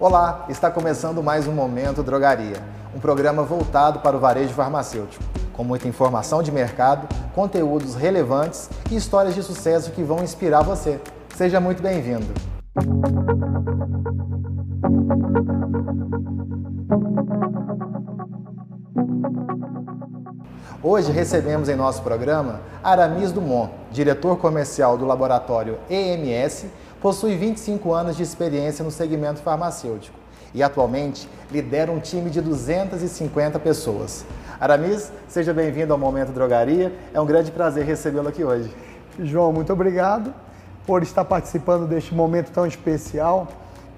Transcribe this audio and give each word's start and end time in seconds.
Olá, 0.00 0.46
está 0.48 0.70
começando 0.70 1.22
mais 1.22 1.46
um 1.46 1.52
Momento 1.52 2.02
Drogaria, 2.02 2.56
um 2.96 2.98
programa 2.98 3.42
voltado 3.42 4.00
para 4.00 4.16
o 4.16 4.18
varejo 4.18 4.54
farmacêutico, 4.54 5.22
com 5.52 5.62
muita 5.62 5.86
informação 5.86 6.42
de 6.42 6.50
mercado, 6.50 7.06
conteúdos 7.34 7.96
relevantes 7.96 8.70
e 8.90 8.96
histórias 8.96 9.34
de 9.34 9.42
sucesso 9.42 9.90
que 9.90 10.02
vão 10.02 10.24
inspirar 10.24 10.62
você. 10.62 10.98
Seja 11.36 11.60
muito 11.60 11.82
bem-vindo. 11.82 12.24
Hoje 20.82 21.12
recebemos 21.12 21.68
em 21.68 21.76
nosso 21.76 22.00
programa 22.00 22.62
Aramis 22.82 23.32
Dumont, 23.32 23.70
diretor 23.90 24.38
comercial 24.38 24.96
do 24.96 25.04
laboratório 25.04 25.78
EMS, 25.90 26.64
possui 27.00 27.34
25 27.34 27.92
anos 27.92 28.16
de 28.16 28.22
experiência 28.22 28.84
no 28.84 28.90
segmento 28.90 29.40
farmacêutico 29.40 30.18
e 30.52 30.62
atualmente 30.62 31.28
lidera 31.50 31.90
um 31.90 31.98
time 31.98 32.28
de 32.28 32.40
250 32.40 33.58
pessoas. 33.58 34.24
Aramis, 34.60 35.10
seja 35.26 35.54
bem-vindo 35.54 35.92
ao 35.92 35.98
Momento 35.98 36.32
Drogaria. 36.32 36.92
É 37.14 37.20
um 37.20 37.24
grande 37.24 37.50
prazer 37.50 37.86
recebê-lo 37.86 38.28
aqui 38.28 38.44
hoje. 38.44 38.70
João, 39.18 39.52
muito 39.52 39.72
obrigado 39.72 40.34
por 40.86 41.02
estar 41.02 41.24
participando 41.24 41.86
deste 41.86 42.14
momento 42.14 42.50
tão 42.50 42.66
especial. 42.66 43.48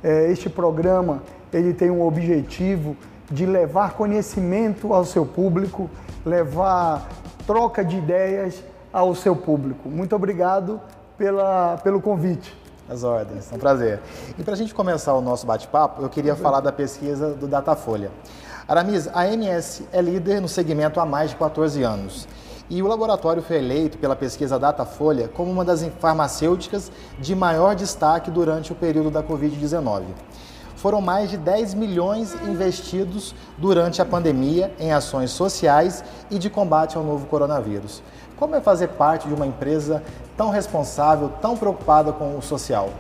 É, 0.05 0.31
este 0.31 0.48
programa 0.48 1.23
ele 1.53 1.75
tem 1.75 1.91
um 1.91 2.03
objetivo 2.03 2.97
de 3.31 3.47
levar 3.47 3.95
conhecimento 3.95 4.93
ao 4.93 5.05
seu 5.05 5.25
público, 5.27 5.91
levar 6.25 7.09
troca 7.47 7.84
de 7.84 7.97
ideias 7.97 8.62
ao 8.93 9.15
seu 9.15 9.34
público. 9.34 9.89
Muito 9.89 10.15
obrigado 10.15 10.81
pela, 11.17 11.79
pelo 11.79 12.01
convite. 12.01 12.62
As 12.93 13.05
ordens, 13.05 13.51
é 13.51 13.55
um 13.55 13.59
prazer. 13.59 14.01
E 14.39 14.43
para 14.43 14.53
a 14.53 14.57
gente 14.57 14.75
começar 14.75 15.15
o 15.15 15.23
nosso 15.23 15.47
bate-papo, 15.47 16.03
eu 16.03 16.11
queria 16.11 16.37
falar 16.37 16.61
da 16.61 16.71
pesquisa 16.71 17.31
do 17.31 17.49
Datafolha. 17.49 18.11
Aramis, 18.69 19.09
a 19.15 19.27
MS 19.27 19.89
é 19.91 20.03
líder 20.03 20.43
no 20.43 20.49
segmento 20.49 21.01
há 21.01 21.07
mais 21.07 21.31
de 21.31 21.37
14 21.37 21.83
anos. 21.83 22.29
E 22.69 22.83
o 22.83 22.87
laboratório 22.87 23.43
foi 23.43 23.57
eleito 23.57 23.97
pela 23.97 24.15
pesquisa 24.15 24.59
Datafolha 24.59 25.27
como 25.27 25.51
uma 25.51 25.65
das 25.65 25.83
farmacêuticas 26.01 26.93
de 27.19 27.34
maior 27.34 27.75
destaque 27.75 28.31
durante 28.31 28.73
o 28.73 28.75
período 28.75 29.11
da 29.11 29.23
Covid-19 29.23 30.03
foram 30.83 31.01
mais 31.01 31.31
de 31.31 31.37
10 31.37 31.75
milhões 31.75 32.34
investidos 32.43 33.37
durante 33.56 34.03
a 34.03 34.05
pandemia 34.05 34.75
em 34.81 34.93
ações 34.93 35.31
sociais 35.31 36.03
e 36.29 36.41
de 36.41 36.51
combate 36.51 36.97
ao 36.97 37.05
novo 37.05 37.25
coronavírus. 37.27 38.03
Como 38.43 38.57
é 38.57 38.61
fazer 38.61 38.89
parte 38.89 39.29
de 39.29 39.35
uma 39.35 39.47
empresa 39.47 40.03
tão 40.37 40.51
responsável, 40.51 41.31
tão 41.41 41.57
preocupada 41.57 42.12
com 42.12 42.37
o 42.37 42.43
social? 42.43 42.91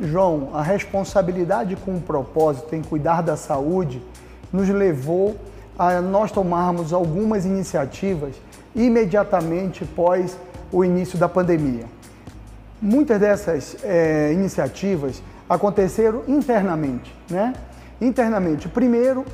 João, 0.00 0.48
a 0.54 0.62
responsabilidade 0.62 1.76
com 1.76 1.96
o 1.96 2.00
propósito 2.00 2.74
em 2.74 2.80
cuidar 2.80 3.22
da 3.22 3.36
saúde 3.36 4.02
nos 4.50 4.66
levou 4.66 5.36
a 5.78 6.00
nós 6.00 6.32
tomarmos 6.32 6.94
algumas 6.94 7.44
iniciativas 7.44 8.36
imediatamente 8.74 9.84
após 9.84 10.38
o 10.72 10.82
início 10.82 11.18
da 11.18 11.28
pandemia. 11.28 11.84
Muitas 12.80 13.20
dessas 13.20 13.76
é, 13.84 14.32
iniciativas 14.32 15.22
aconteceram 15.46 16.22
internamente, 16.26 17.14
né? 17.28 17.52
Internamente. 18.00 18.66
Primeiro, 18.70 19.26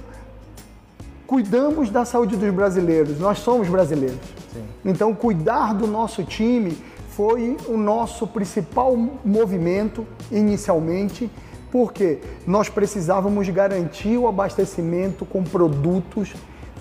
cuidamos 1.35 1.91
da 1.91 2.05
saúde 2.05 2.37
dos 2.37 2.55
brasileiros. 2.55 3.19
Nós 3.19 3.41
somos 3.41 3.69
brasileiros. 3.69 4.21
Sim. 4.53 4.63
Então, 4.85 5.13
cuidar 5.13 5.75
do 5.75 5.85
nosso 5.85 6.23
time 6.23 6.79
foi 7.09 7.57
o 7.67 7.77
nosso 7.77 8.25
principal 8.25 8.97
movimento 9.25 10.07
inicialmente, 10.31 11.29
porque 11.73 12.21
nós 12.47 12.69
precisávamos 12.69 13.49
garantir 13.49 14.17
o 14.17 14.29
abastecimento 14.29 15.25
com 15.27 15.43
produtos 15.43 16.33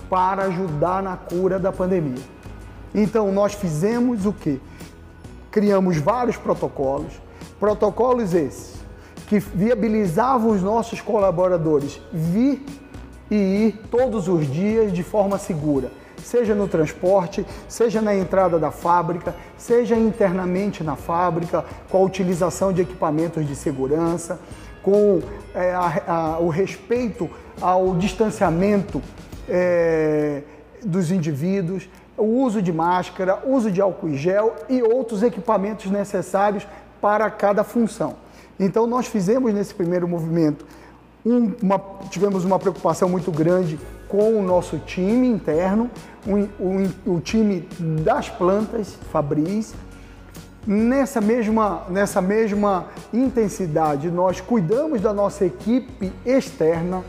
para 0.08 0.44
ajudar 0.44 1.02
na 1.02 1.16
cura 1.16 1.58
da 1.58 1.72
pandemia. 1.72 2.22
Então, 2.94 3.32
nós 3.32 3.54
fizemos 3.54 4.24
o 4.24 4.32
quê? 4.32 4.60
Criamos 5.50 5.96
vários 5.96 6.36
protocolos, 6.36 7.12
protocolos 7.58 8.32
esses 8.32 8.74
que 9.26 9.40
viabilizavam 9.40 10.52
os 10.52 10.62
nossos 10.62 11.00
colaboradores 11.00 12.00
vir 12.12 12.64
e 13.30 13.36
ir 13.36 13.80
todos 13.90 14.28
os 14.28 14.50
dias 14.50 14.92
de 14.92 15.02
forma 15.02 15.38
segura, 15.38 15.90
seja 16.22 16.54
no 16.54 16.68
transporte, 16.68 17.46
seja 17.68 18.00
na 18.00 18.14
entrada 18.14 18.58
da 18.58 18.70
fábrica, 18.70 19.34
seja 19.56 19.96
internamente 19.96 20.82
na 20.82 20.96
fábrica, 20.96 21.64
com 21.90 21.98
a 21.98 22.00
utilização 22.00 22.72
de 22.72 22.82
equipamentos 22.82 23.46
de 23.46 23.54
segurança, 23.54 24.38
com 24.82 25.22
é, 25.54 25.74
a, 25.74 26.02
a, 26.06 26.38
o 26.38 26.48
respeito 26.48 27.30
ao 27.60 27.94
distanciamento 27.94 29.00
é, 29.48 30.42
dos 30.84 31.10
indivíduos, 31.10 31.88
o 32.16 32.24
uso 32.24 32.62
de 32.62 32.72
máscara, 32.72 33.42
uso 33.46 33.70
de 33.70 33.80
álcool 33.80 34.10
e 34.10 34.16
gel 34.16 34.54
e 34.68 34.82
outros 34.82 35.22
equipamentos 35.22 35.90
necessários 35.90 36.66
para 37.00 37.28
cada 37.30 37.64
função. 37.64 38.16
Então 38.58 38.86
nós 38.86 39.06
fizemos 39.06 39.52
nesse 39.52 39.74
primeiro 39.74 40.06
movimento, 40.06 40.64
um, 41.24 41.52
uma, 41.62 41.80
tivemos 42.10 42.44
uma 42.44 42.58
preocupação 42.58 43.08
muito 43.08 43.32
grande 43.32 43.78
com 44.08 44.38
o 44.38 44.42
nosso 44.42 44.78
time 44.78 45.26
interno, 45.26 45.90
o, 46.26 46.36
o, 46.62 47.14
o 47.16 47.20
time 47.20 47.68
das 48.02 48.28
plantas 48.28 48.96
Fabris. 49.10 49.74
Nessa 50.66 51.20
mesma, 51.20 51.82
nessa 51.90 52.22
mesma 52.22 52.86
intensidade, 53.12 54.10
nós 54.10 54.40
cuidamos 54.40 55.00
da 55.00 55.12
nossa 55.12 55.44
equipe 55.44 56.12
externa, 56.24 57.02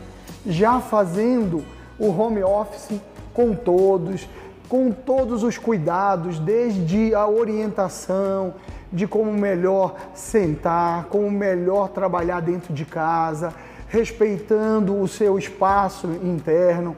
já 0.44 0.80
fazendo 0.80 1.64
o 1.98 2.08
home 2.08 2.42
office 2.42 3.00
com 3.32 3.54
todos, 3.54 4.28
com 4.68 4.90
todos 4.90 5.42
os 5.42 5.56
cuidados, 5.56 6.38
desde 6.38 7.14
a 7.14 7.26
orientação, 7.26 8.54
de 8.92 9.06
como 9.06 9.32
melhor 9.32 9.94
sentar, 10.14 11.04
como 11.04 11.30
melhor 11.30 11.88
trabalhar 11.88 12.40
dentro 12.40 12.72
de 12.74 12.84
casa, 12.84 13.54
respeitando 13.88 15.00
o 15.00 15.06
seu 15.06 15.38
espaço 15.38 16.08
interno, 16.22 16.96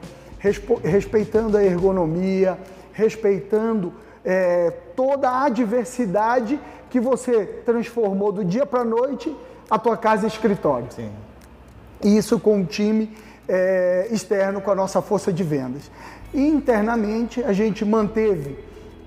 respeitando 0.83 1.57
a 1.57 1.63
ergonomia, 1.63 2.57
respeitando 2.93 3.93
é, 4.23 4.71
toda 4.95 5.29
a 5.29 5.45
adversidade 5.45 6.59
que 6.89 6.99
você 6.99 7.45
transformou 7.65 8.31
do 8.31 8.43
dia 8.43 8.65
para 8.65 8.81
a 8.81 8.85
noite 8.85 9.35
a 9.69 9.77
tua 9.77 9.95
casa 9.95 10.25
e 10.25 10.27
escritório. 10.27 10.87
Sim. 10.91 11.11
Isso 12.03 12.39
com 12.39 12.61
o 12.61 12.65
time 12.65 13.15
é, 13.47 14.07
externo, 14.11 14.61
com 14.61 14.71
a 14.71 14.75
nossa 14.75 15.01
força 15.01 15.31
de 15.31 15.43
vendas. 15.43 15.91
E 16.33 16.47
internamente 16.47 17.43
a 17.43 17.53
gente 17.53 17.85
manteve 17.85 18.57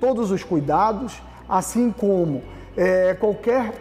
todos 0.01 0.31
os 0.31 0.43
cuidados, 0.43 1.21
assim 1.49 1.91
como 1.91 2.43
é, 2.77 3.15
qualquer 3.15 3.73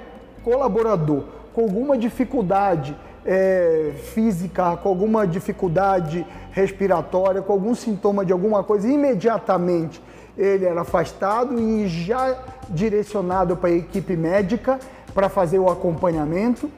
colaborador 0.43 1.23
com 1.53 1.61
alguma 1.61 1.97
dificuldade 1.97 2.95
é, 3.25 3.91
física, 4.13 4.75
com 4.77 4.89
alguma 4.89 5.27
dificuldade 5.27 6.25
respiratória, 6.51 7.41
com 7.41 7.53
algum 7.53 7.75
sintoma 7.75 8.25
de 8.25 8.33
alguma 8.33 8.63
coisa, 8.63 8.87
imediatamente 8.87 10.01
ele 10.37 10.65
era 10.65 10.81
afastado 10.81 11.59
e 11.59 11.87
já 11.87 12.37
direcionado 12.69 13.55
para 13.55 13.69
a 13.69 13.73
equipe 13.73 14.15
médica 14.15 14.79
para 15.13 15.29
fazer 15.29 15.59
o 15.59 15.69
acompanhamento. 15.69 16.69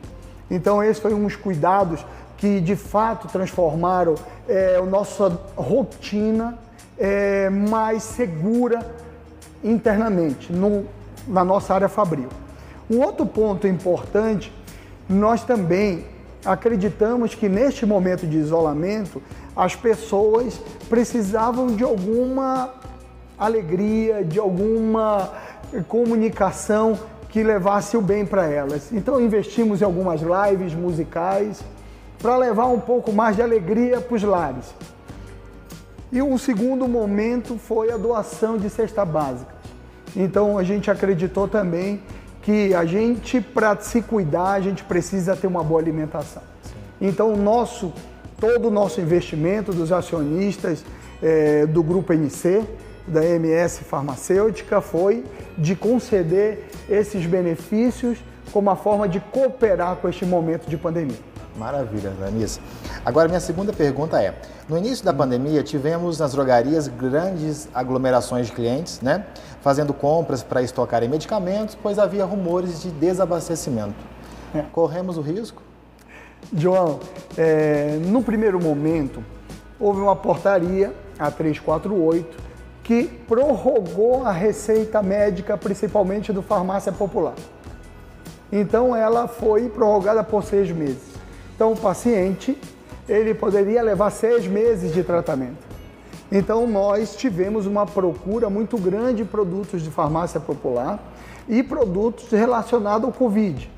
Então, 0.50 0.84
esses 0.84 1.02
foram 1.02 1.24
uns 1.24 1.36
cuidados 1.36 2.06
que 2.38 2.60
de 2.60 2.76
fato 2.76 3.28
transformaram 3.28 4.16
é, 4.48 4.76
a 4.76 4.86
nossa 4.86 5.40
rotina 5.56 6.58
é, 6.98 7.50
mais 7.50 8.04
segura 8.04 8.80
internamente, 9.64 10.52
no 10.52 10.86
na 11.28 11.44
nossa 11.44 11.74
área 11.74 11.90
fabril. 11.90 12.30
Um 12.90 13.00
outro 13.00 13.26
ponto 13.26 13.68
importante, 13.68 14.54
nós 15.08 15.44
também 15.44 16.06
acreditamos 16.46 17.36
que 17.36 17.48
neste 17.48 17.86
momento 17.86 18.28
de 18.28 18.38
isolamento, 18.38 19.22
as 19.56 19.76
pessoas 19.76 20.60
precisavam 20.90 21.68
de 21.68 21.84
alguma 21.84 22.74
alegria, 23.38 24.24
de 24.24 24.40
alguma 24.40 25.32
comunicação 25.88 26.98
que 27.30 27.42
levasse 27.44 27.98
o 27.98 28.02
bem 28.02 28.26
para 28.26 28.46
elas. 28.46 28.92
Então 28.92 29.20
investimos 29.20 29.82
em 29.82 29.86
algumas 29.86 30.22
lives 30.22 30.74
musicais 30.74 31.64
para 32.20 32.38
levar 32.38 32.68
um 32.68 32.80
pouco 32.80 33.12
mais 33.12 33.36
de 33.36 33.42
alegria 33.42 34.00
para 34.00 34.16
os 34.16 34.24
lares. 34.24 34.74
E 36.12 36.22
o 36.22 36.38
segundo 36.38 36.88
momento 36.88 37.58
foi 37.58 37.92
a 37.92 37.98
doação 37.98 38.58
de 38.58 38.70
cesta 38.70 39.04
básica. 39.04 39.52
Então 40.16 40.60
a 40.60 40.64
gente 40.64 40.92
acreditou 40.92 41.48
também 41.48 42.02
que 42.44 42.74
a 42.74 42.86
gente, 42.86 43.42
para 43.42 43.76
se 43.80 44.02
cuidar, 44.02 44.52
a 44.52 44.60
gente 44.60 44.84
precisa 44.84 45.36
ter 45.36 45.48
uma 45.48 45.64
boa 45.64 45.80
alimentação. 45.80 46.44
Sim. 46.62 46.74
Então 47.02 47.34
o 47.34 47.38
nosso, 47.38 47.92
todo 48.40 48.68
o 48.68 48.72
nosso 48.72 49.02
investimento 49.02 49.72
dos 49.72 49.92
acionistas 49.92 50.84
é, 51.22 51.66
do 51.66 51.82
Grupo 51.82 52.14
NC, 52.14 52.64
da 53.08 53.26
MS 53.26 53.84
Farmacêutica, 53.86 54.82
foi 54.82 55.24
de 55.58 55.76
conceder 55.76 56.66
esses 56.90 57.26
benefícios 57.26 58.20
como 58.52 58.70
uma 58.70 58.76
forma 58.76 59.08
de 59.08 59.20
cooperar 59.20 59.96
com 59.96 60.10
este 60.10 60.26
momento 60.26 60.70
de 60.70 60.78
pandemia. 60.78 61.33
Maravilha, 61.58 62.12
Danise. 62.20 62.60
Agora, 63.06 63.28
minha 63.28 63.40
segunda 63.40 63.72
pergunta 63.72 64.22
é: 64.22 64.34
no 64.68 64.78
início 64.78 65.06
da 65.06 65.14
pandemia, 65.14 65.62
tivemos 65.62 66.20
nas 66.20 66.32
drogarias 66.32 66.88
grandes 66.88 67.68
aglomerações 67.74 68.48
de 68.48 68.54
clientes, 68.54 69.02
né? 69.02 69.26
Fazendo 69.62 69.94
compras 69.94 70.42
para 70.42 70.62
estocarem 70.62 71.08
medicamentos, 71.08 71.78
pois 71.82 72.00
havia 72.00 72.26
rumores 72.26 72.82
de 72.82 72.90
desabastecimento. 72.92 73.96
É. 74.54 74.62
Corremos 74.72 75.18
o 75.18 75.22
risco? 75.22 75.62
João, 76.56 77.00
é, 77.38 77.98
no 78.06 78.22
primeiro 78.22 78.62
momento, 78.62 79.24
houve 79.80 80.02
uma 80.02 80.16
portaria, 80.16 80.94
a 81.18 81.30
348, 81.32 82.38
que 82.84 83.06
prorrogou 83.06 84.26
a 84.26 84.32
receita 84.32 85.02
médica, 85.02 85.58
principalmente 85.58 86.34
do 86.34 86.42
farmácia 86.42 86.92
popular. 86.92 87.34
Então, 88.52 88.96
ela 88.96 89.28
foi 89.28 89.70
prorrogada 89.70 90.24
por 90.24 90.44
seis 90.44 90.70
meses. 90.72 91.13
Então, 91.56 91.74
o 91.74 91.78
paciente 91.78 92.58
ele 93.08 93.34
poderia 93.34 93.82
levar 93.82 94.10
seis 94.10 94.48
meses 94.48 94.94
de 94.94 95.04
tratamento. 95.04 95.74
Então, 96.32 96.66
nós 96.66 97.16
tivemos 97.16 97.66
uma 97.66 97.86
procura 97.86 98.50
muito 98.50 98.78
grande 98.78 99.18
de 99.18 99.26
produtos 99.26 99.82
de 99.82 99.92
farmácia 99.92 100.40
popular 100.40 101.00
e 101.48 101.62
produtos 101.62 102.32
relacionados 102.32 103.06
ao 103.06 103.14
Covid. 103.14 103.70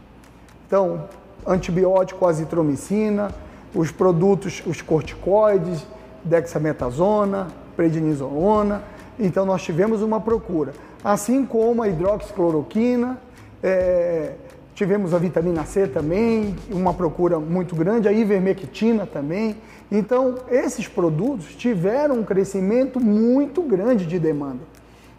Então, 0.65 1.03
antibiótico, 1.45 2.25
azitromicina, 2.25 3.29
os 3.73 3.91
produtos, 3.91 4.63
os 4.65 4.81
corticoides, 4.81 5.85
dexametasona, 6.23 7.47
prednisolona. 7.75 8.83
Então, 9.19 9.45
nós 9.45 9.61
tivemos 9.61 10.01
uma 10.01 10.21
procura. 10.21 10.73
Assim 11.03 11.45
como 11.45 11.83
a 11.83 11.89
hidroxicloroquina, 11.89 13.19
é, 13.61 14.33
tivemos 14.75 15.13
a 15.13 15.17
vitamina 15.17 15.63
C 15.63 15.87
também, 15.87 16.53
uma 16.69 16.93
procura 16.93 17.39
muito 17.39 17.73
grande, 17.75 18.09
a 18.09 18.11
ivermectina 18.11 19.05
também. 19.05 19.55
Então, 19.89 20.35
esses 20.51 20.87
produtos 20.87 21.55
tiveram 21.55 22.19
um 22.19 22.23
crescimento 22.23 22.99
muito 22.99 23.61
grande 23.61 24.05
de 24.05 24.19
demanda. 24.19 24.59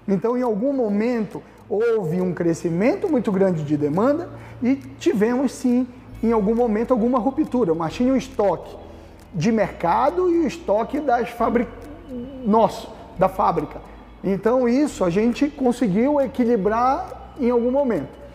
Então, 0.07 0.37
em 0.37 0.43
algum 0.43 0.75
momento, 0.75 1.43
houve 1.69 2.21
um 2.21 2.35
crescimento 2.35 3.09
muito 3.09 3.33
grande 3.33 3.65
de 3.65 3.77
demanda 3.77 4.29
e 4.63 4.77
tivemos 4.99 5.53
sim, 5.53 5.87
em 6.23 6.33
algum 6.33 6.55
momento, 6.55 6.93
alguma 6.93 7.19
ruptura. 7.19 7.75
Mas 7.75 7.95
tinha 7.95 8.13
um 8.13 8.17
estoque 8.17 8.77
de 9.35 9.51
mercado 9.51 10.31
e 10.31 10.41
o 10.41 10.47
estoque 10.47 11.01
das 11.01 11.31
fábricas 11.31 11.75
nosso, 12.45 12.91
da 13.19 13.29
fábrica. 13.29 13.81
Então, 14.23 14.69
isso 14.69 15.03
a 15.03 15.11
gente 15.11 15.49
conseguiu 15.49 16.21
equilibrar 16.21 17.33
em 17.41 17.51
algum 17.51 17.71
momento. 17.71 18.26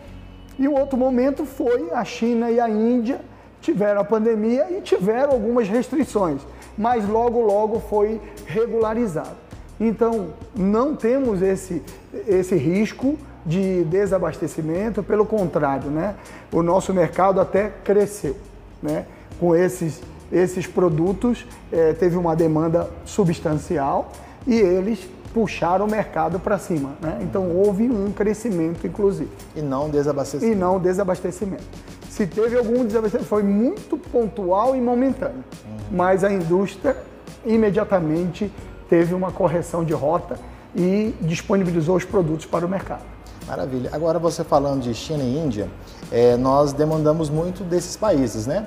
E 0.58 0.68
o 0.68 0.74
outro 0.74 0.98
momento 0.98 1.44
foi 1.44 1.90
a 1.92 2.04
China 2.04 2.50
e 2.50 2.60
a 2.60 2.68
Índia 2.68 3.20
tiveram 3.60 4.00
a 4.00 4.04
pandemia 4.04 4.66
e 4.70 4.80
tiveram 4.80 5.32
algumas 5.32 5.68
restrições, 5.68 6.42
mas 6.76 7.08
logo, 7.08 7.40
logo 7.40 7.80
foi 7.80 8.20
regularizado. 8.46 9.36
Então, 9.80 10.28
não 10.54 10.94
temos 10.94 11.40
esse, 11.42 11.82
esse 12.26 12.54
risco 12.56 13.16
de 13.44 13.84
desabastecimento, 13.84 15.02
pelo 15.02 15.26
contrário, 15.26 15.90
né? 15.90 16.14
o 16.52 16.62
nosso 16.62 16.92
mercado 16.92 17.40
até 17.40 17.72
cresceu. 17.82 18.36
Né? 18.82 19.06
Com 19.40 19.54
esses, 19.54 20.00
esses 20.30 20.66
produtos, 20.66 21.46
é, 21.72 21.92
teve 21.92 22.16
uma 22.16 22.36
demanda 22.36 22.90
substancial 23.04 24.12
e 24.46 24.54
eles 24.54 25.08
puxaram 25.32 25.86
o 25.86 25.90
mercado 25.90 26.38
para 26.38 26.58
cima. 26.58 26.92
Né? 27.00 27.18
Então 27.22 27.50
houve 27.50 27.88
um 27.90 28.12
crescimento, 28.12 28.86
inclusive. 28.86 29.30
E 29.56 29.62
não 29.62 29.88
desabastecimento. 29.88 30.56
E 30.56 30.58
não 30.58 30.78
desabastecimento. 30.78 31.64
Se 32.08 32.26
teve 32.26 32.56
algum 32.56 32.84
desabastecimento, 32.84 33.28
foi 33.28 33.42
muito 33.42 33.96
pontual 33.96 34.76
e 34.76 34.80
momentâneo. 34.80 35.44
Uhum. 35.64 35.78
Mas 35.90 36.24
a 36.24 36.32
indústria 36.32 36.96
imediatamente 37.44 38.52
teve 38.88 39.14
uma 39.14 39.32
correção 39.32 39.84
de 39.84 39.92
rota 39.92 40.38
e 40.74 41.14
disponibilizou 41.20 41.96
os 41.96 42.04
produtos 42.04 42.46
para 42.46 42.64
o 42.64 42.68
mercado. 42.68 43.02
Maravilha. 43.46 43.90
Agora 43.92 44.18
você 44.18 44.44
falando 44.44 44.82
de 44.82 44.94
China 44.94 45.22
e 45.22 45.36
Índia, 45.36 45.68
é, 46.10 46.36
nós 46.36 46.72
demandamos 46.72 47.28
muito 47.28 47.64
desses 47.64 47.96
países, 47.96 48.46
né? 48.46 48.64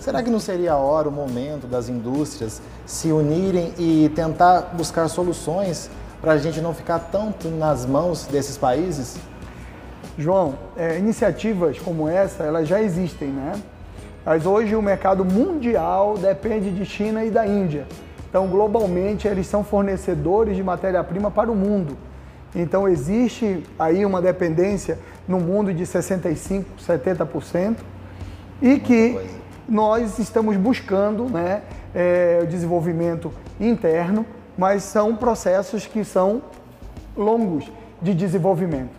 Será 0.00 0.22
que 0.22 0.30
não 0.30 0.38
seria 0.38 0.72
a 0.72 0.76
hora, 0.76 1.08
o 1.08 1.12
momento 1.12 1.66
das 1.66 1.88
indústrias 1.88 2.60
se 2.84 3.10
unirem 3.10 3.72
e 3.78 4.10
tentar 4.14 4.72
buscar 4.74 5.08
soluções 5.08 5.90
para 6.20 6.32
a 6.32 6.38
gente 6.38 6.60
não 6.60 6.74
ficar 6.74 6.98
tanto 6.98 7.48
nas 7.48 7.86
mãos 7.86 8.26
desses 8.26 8.56
países? 8.56 9.18
João, 10.18 10.54
é, 10.76 10.98
iniciativas 10.98 11.78
como 11.78 12.08
essa, 12.08 12.42
elas 12.42 12.66
já 12.66 12.82
existem, 12.82 13.28
né? 13.28 13.52
Mas 14.24 14.44
hoje 14.44 14.74
o 14.74 14.82
mercado 14.82 15.24
mundial 15.24 16.18
depende 16.18 16.70
de 16.70 16.84
China 16.84 17.24
e 17.24 17.30
da 17.30 17.46
Índia. 17.46 17.86
Então, 18.28 18.46
globalmente, 18.48 19.26
eles 19.26 19.46
são 19.46 19.64
fornecedores 19.64 20.56
de 20.56 20.62
matéria-prima 20.62 21.30
para 21.30 21.50
o 21.50 21.54
mundo. 21.54 21.96
Então, 22.54 22.88
existe 22.88 23.64
aí 23.78 24.04
uma 24.04 24.20
dependência 24.20 24.98
no 25.26 25.38
mundo 25.38 25.72
de 25.72 25.84
65%, 25.84 26.64
70%, 26.78 27.76
e 28.60 28.78
que 28.80 29.18
nós 29.68 30.18
estamos 30.18 30.56
buscando 30.56 31.24
né, 31.24 31.62
é, 31.94 32.40
o 32.42 32.46
desenvolvimento 32.46 33.32
interno 33.60 34.26
mas 34.58 34.82
são 34.82 35.14
processos 35.14 35.86
que 35.86 36.04
são 36.04 36.42
longos 37.16 37.70
de 38.02 38.12
desenvolvimento. 38.12 38.90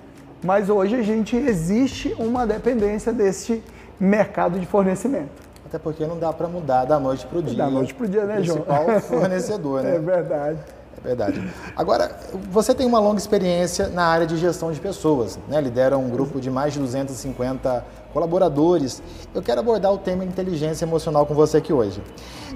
Mas 0.41 0.69
hoje 0.69 0.95
a 0.95 1.01
gente 1.01 1.35
existe 1.35 2.15
uma 2.17 2.47
dependência 2.47 3.11
desse 3.11 3.61
mercado 3.99 4.57
de 4.57 4.65
fornecimento. 4.65 5.49
Até 5.65 5.77
porque 5.77 6.07
não 6.07 6.17
dá 6.17 6.31
para 6.31 6.47
mudar 6.47 6.85
da 6.85 6.97
noite 6.97 7.27
para 7.27 7.39
o 7.39 7.43
dia. 7.43 7.57
Da 7.57 7.69
noite 7.69 7.93
para 7.93 8.05
o 8.05 8.09
dia, 8.09 8.23
né, 8.23 8.41
João? 8.41 8.61
Principal 8.61 9.01
fornecedor, 9.01 9.83
né? 9.83 9.97
É 9.97 9.99
verdade. 9.99 10.59
É 10.97 11.07
verdade. 11.07 11.53
Agora, 11.75 12.11
você 12.49 12.73
tem 12.73 12.87
uma 12.87 12.99
longa 12.99 13.19
experiência 13.19 13.87
na 13.89 14.05
área 14.05 14.25
de 14.25 14.37
gestão 14.37 14.71
de 14.71 14.79
pessoas, 14.79 15.37
né? 15.47 15.59
lidera 15.59 15.97
um 15.97 16.09
grupo 16.09 16.39
de 16.39 16.49
mais 16.49 16.73
de 16.73 16.79
250 16.79 17.85
colaboradores. 18.13 19.01
Eu 19.33 19.41
quero 19.41 19.59
abordar 19.59 19.93
o 19.93 19.97
tema 19.97 20.23
inteligência 20.23 20.85
emocional 20.85 21.25
com 21.25 21.33
você 21.33 21.57
aqui 21.57 21.73
hoje. 21.73 22.01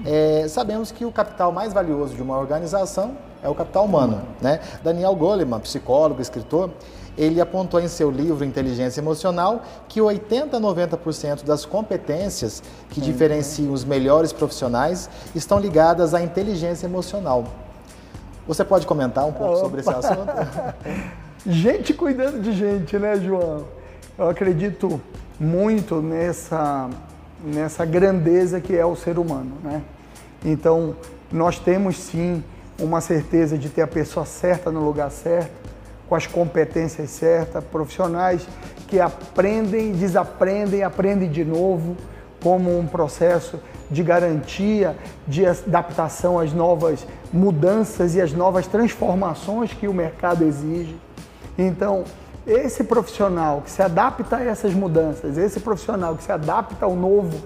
É, 0.06 0.48
sabemos 0.48 0.92
que 0.92 1.06
o 1.06 1.12
capital 1.12 1.52
mais 1.52 1.74
valioso 1.74 2.16
de 2.16 2.22
uma 2.22 2.38
organização 2.38 3.18
é 3.42 3.50
o 3.50 3.56
capital 3.56 3.86
humano. 3.86 4.22
Né? 4.42 4.60
Daniel 4.84 5.16
Goleman, 5.16 5.60
psicólogo, 5.60 6.22
escritor, 6.22 6.70
ele 7.18 7.40
apontou 7.40 7.80
em 7.80 7.88
seu 7.88 8.10
livro 8.10 8.44
Inteligência 8.44 9.00
Emocional 9.00 9.62
que 9.88 10.02
80 10.02 10.58
a 10.58 10.60
90% 10.60 11.44
das 11.44 11.64
competências 11.64 12.64
que 12.90 13.00
diferenciam 13.00 13.72
os 13.72 13.84
melhores 13.84 14.34
profissionais 14.34 15.10
estão 15.36 15.60
ligadas 15.60 16.14
à 16.14 16.22
inteligência 16.22 16.88
emocional. 16.88 17.44
Você 18.48 18.66
pode 18.66 18.86
comentar 18.86 19.26
um 19.26 19.32
pouco 19.32 19.54
Opa. 19.54 19.62
sobre 19.62 19.82
esse 19.82 19.90
assunto? 19.90 20.34
gente 21.46 21.94
cuidando 21.94 22.42
de 22.42 22.52
gente, 22.52 22.98
né, 22.98 23.16
João? 23.16 23.66
Eu 24.18 24.30
acredito 24.30 25.00
muito 25.44 26.02
nessa, 26.02 26.90
nessa 27.44 27.86
grandeza 27.86 28.62
que 28.62 28.76
é 28.76 28.86
o 28.86 28.96
ser 28.96 29.20
humano, 29.20 29.58
né? 29.64 29.82
Então, 30.44 30.96
nós 31.32 31.60
temos 31.60 31.98
sim 31.98 32.44
uma 32.80 33.02
certeza 33.02 33.58
de 33.58 33.70
ter 33.70 33.82
a 33.82 33.88
pessoa 33.88 34.26
certa 34.26 34.72
no 34.72 34.84
lugar 34.84 35.12
certo, 35.12 35.52
com 36.08 36.16
as 36.16 36.26
competências 36.26 37.10
certas, 37.10 37.64
profissionais 37.64 38.48
que 38.88 39.00
aprendem, 39.00 39.92
desaprendem, 39.92 40.84
aprendem 40.84 41.30
de 41.30 41.44
novo, 41.44 41.96
como 42.42 42.78
um 42.78 42.86
processo 42.86 43.60
de 43.90 44.04
garantia, 44.04 44.96
de 45.28 45.46
adaptação 45.46 46.40
às 46.40 46.54
novas 46.54 47.06
mudanças 47.32 48.16
e 48.16 48.22
às 48.22 48.34
novas 48.34 48.68
transformações 48.68 49.74
que 49.74 49.88
o 49.88 49.94
mercado 49.94 50.44
exige. 50.44 50.96
Então, 51.58 52.04
esse 52.46 52.84
profissional 52.84 53.62
que 53.62 53.72
se 53.72 53.82
adapta 53.82 54.38
a 54.38 54.44
essas 54.44 54.74
mudanças, 54.74 55.38
esse 55.38 55.60
profissional 55.60 56.16
que 56.16 56.24
se 56.24 56.32
adapta 56.32 56.86
ao 56.86 56.96
novo, 56.96 57.42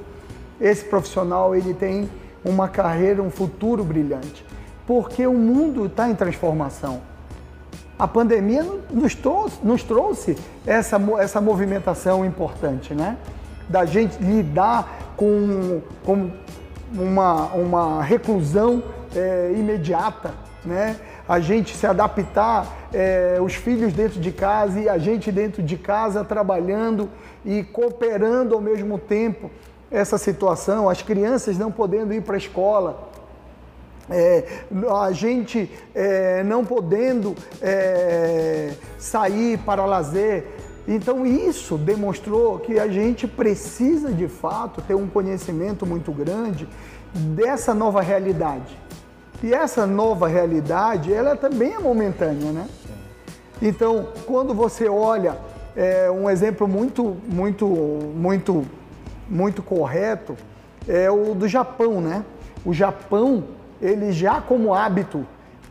esse 0.60 0.84
profissional 0.86 1.56
ele 1.56 1.74
tem 1.74 2.10
uma 2.44 2.68
carreira, 2.68 3.22
um 3.22 3.30
futuro 3.30 3.84
brilhante, 3.84 4.46
porque 4.86 5.28
o 5.28 5.34
mundo 5.34 5.86
está 5.86 6.10
em 6.10 6.16
transformação. 6.16 7.02
A 8.00 8.08
pandemia 8.08 8.64
nos 8.92 9.16
trouxe, 9.16 9.58
nos 9.64 9.84
trouxe 9.84 10.38
essa, 10.66 11.00
essa 11.20 11.42
movimentação 11.42 12.26
importante, 12.26 12.94
né? 12.94 13.18
Da 13.68 13.86
gente 13.86 14.22
lidar 14.22 15.14
com, 15.18 15.82
com 16.06 16.30
uma, 16.94 17.48
uma 17.54 18.04
reclusão 18.04 18.84
é, 19.16 19.52
imediata, 19.58 20.32
né? 20.64 20.96
A 21.28 21.40
gente 21.40 21.76
se 21.76 21.86
adaptar, 21.86 22.90
é, 22.94 23.38
os 23.42 23.54
filhos 23.54 23.92
dentro 23.94 24.20
de 24.20 24.32
casa 24.32 24.80
e 24.80 24.88
a 24.88 24.98
gente 24.98 25.32
dentro 25.32 25.62
de 25.62 25.78
casa 25.78 26.24
trabalhando 26.24 27.10
e 27.46 27.64
cooperando 27.64 28.56
ao 28.56 28.62
mesmo 28.62 28.98
tempo 28.98 29.52
essa 29.92 30.18
situação, 30.18 30.90
as 30.90 31.02
crianças 31.02 31.58
não 31.58 31.72
podendo 31.72 32.14
ir 32.14 32.22
para 32.22 32.36
a 32.36 32.38
escola, 32.38 33.10
é, 34.10 34.46
a 35.02 35.12
gente 35.12 35.70
é, 35.94 36.44
não 36.44 36.64
podendo 36.64 37.36
é, 37.62 38.74
sair 38.98 39.58
para 39.60 39.86
lazer, 39.86 40.46
Então 40.88 41.26
isso 41.26 41.78
demonstrou 41.78 42.60
que 42.60 42.80
a 42.80 42.88
gente 42.88 43.28
precisa 43.28 44.10
de 44.14 44.30
fato 44.30 44.82
ter 44.82 44.96
um 44.96 45.08
conhecimento 45.08 45.86
muito 45.86 46.14
grande 46.14 46.68
dessa 47.14 47.74
nova 47.74 48.02
realidade. 48.02 48.87
E 49.44 49.54
essa 49.54 49.86
nova 49.86 50.28
realidade, 50.28 51.14
ela 51.14 51.36
também 51.36 51.74
é 51.74 51.80
momentânea, 51.80 52.52
né? 52.52 52.68
Então, 53.62 54.10
quando 54.26 54.54
você 54.54 54.88
olha 54.88 55.38
é, 55.76 56.10
um 56.10 56.30
exemplo 56.30 56.68
muito, 56.68 57.18
muito, 57.28 57.68
muito, 57.68 58.66
muito 59.30 59.62
correto 59.62 60.36
é 60.88 61.10
o 61.12 61.36
do 61.36 61.48
Japão, 61.48 62.02
né? 62.02 62.24
O 62.66 62.74
Japão, 62.74 63.44
ele 63.82 64.12
já 64.12 64.42
como 64.42 64.74
hábito, 64.74 65.26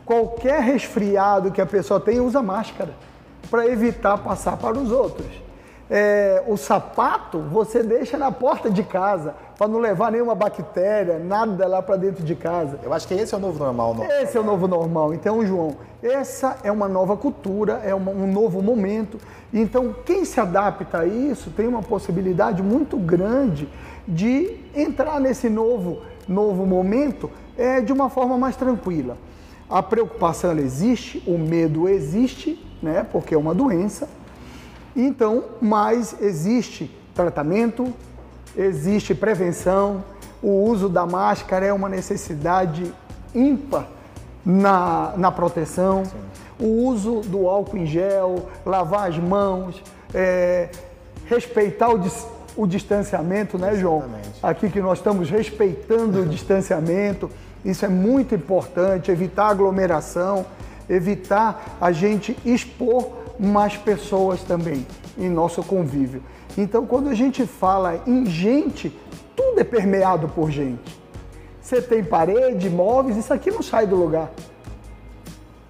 qualquer 0.05 0.61
resfriado 0.61 1.51
que 1.51 1.59
a 1.59 1.65
pessoa 1.65 1.99
tem 1.99 2.21
usa 2.21 2.41
máscara 2.41 2.93
para 3.49 3.67
evitar 3.67 4.17
passar 4.17 4.55
para 4.57 4.77
os 4.77 4.91
outros. 4.91 5.27
É, 5.89 6.43
o 6.47 6.57
sapato 6.57 7.39
você 7.39 7.81
deixa 7.81 8.17
na 8.17 8.29
porta 8.29 8.69
de 8.69 8.83
casa 8.83 9.33
para 9.57 9.67
não 9.67 9.79
levar 9.79 10.11
nenhuma 10.11 10.35
bactéria, 10.35 11.17
nada 11.17 11.65
lá 11.65 11.81
para 11.81 11.95
dentro 11.95 12.23
de 12.23 12.35
casa. 12.35 12.79
Eu 12.83 12.93
acho 12.93 13.07
que 13.07 13.13
esse 13.13 13.33
é 13.33 13.37
o 13.37 13.39
novo 13.39 13.57
normal. 13.57 13.95
Não? 13.95 14.03
Esse 14.03 14.37
é 14.37 14.39
o 14.39 14.43
novo 14.43 14.67
normal. 14.67 15.13
Então, 15.13 15.45
João, 15.45 15.75
essa 16.03 16.57
é 16.63 16.71
uma 16.71 16.87
nova 16.87 17.15
cultura, 17.15 17.81
é 17.85 17.95
uma, 17.95 18.11
um 18.11 18.31
novo 18.31 18.61
momento. 18.61 19.17
Então, 19.53 19.95
quem 20.05 20.25
se 20.25 20.39
adapta 20.39 20.99
a 20.99 21.05
isso 21.05 21.51
tem 21.51 21.67
uma 21.67 21.81
possibilidade 21.81 22.61
muito 22.61 22.97
grande 22.97 23.67
de 24.07 24.57
entrar 24.75 25.19
nesse 25.19 25.49
novo, 25.49 26.01
novo 26.27 26.65
momento 26.65 27.29
é, 27.57 27.81
de 27.81 27.91
uma 27.91 28.09
forma 28.09 28.37
mais 28.37 28.55
tranquila. 28.55 29.17
A 29.69 29.81
preocupação 29.81 30.57
existe, 30.59 31.21
o 31.27 31.37
medo 31.37 31.89
existe, 31.89 32.63
né, 32.81 33.05
porque 33.11 33.35
é 33.35 33.37
uma 33.37 33.53
doença, 33.53 34.07
então, 34.97 35.43
mas 35.61 36.19
existe 36.19 36.91
tratamento, 37.13 37.93
existe 38.55 39.13
prevenção, 39.13 40.03
o 40.41 40.63
uso 40.63 40.89
da 40.89 41.05
máscara 41.05 41.65
é 41.67 41.73
uma 41.73 41.87
necessidade 41.87 42.91
ímpar 43.33 43.87
na, 44.43 45.13
na 45.15 45.31
proteção, 45.31 46.03
Sim. 46.05 46.17
o 46.59 46.87
uso 46.87 47.21
do 47.21 47.47
álcool 47.47 47.77
em 47.77 47.85
gel, 47.85 48.47
lavar 48.65 49.09
as 49.09 49.17
mãos, 49.19 49.83
é, 50.13 50.69
respeitar 51.25 51.89
o, 51.89 52.01
o 52.55 52.65
distanciamento, 52.65 53.57
né, 53.57 53.75
João? 53.75 53.99
Exatamente. 53.99 54.39
Aqui 54.41 54.69
que 54.69 54.81
nós 54.81 54.97
estamos 54.97 55.29
respeitando 55.29 56.21
o 56.21 56.25
distanciamento, 56.27 57.29
isso 57.63 57.85
é 57.85 57.89
muito 57.89 58.33
importante, 58.33 59.11
evitar 59.11 59.47
aglomeração, 59.47 60.45
evitar 60.89 61.77
a 61.81 61.91
gente 61.91 62.37
expor 62.45 63.26
mais 63.39 63.77
pessoas 63.77 64.41
também 64.41 64.85
em 65.17 65.29
nosso 65.29 65.63
convívio. 65.63 66.23
Então, 66.57 66.85
quando 66.85 67.09
a 67.09 67.13
gente 67.13 67.45
fala 67.45 68.01
em 68.07 68.25
gente, 68.25 68.97
tudo 69.35 69.59
é 69.59 69.63
permeado 69.63 70.27
por 70.29 70.49
gente. 70.49 70.97
Você 71.61 71.81
tem 71.81 72.03
parede, 72.03 72.69
móveis, 72.69 73.17
isso 73.17 73.33
aqui 73.33 73.51
não 73.51 73.61
sai 73.61 73.85
do 73.85 73.95
lugar. 73.95 74.31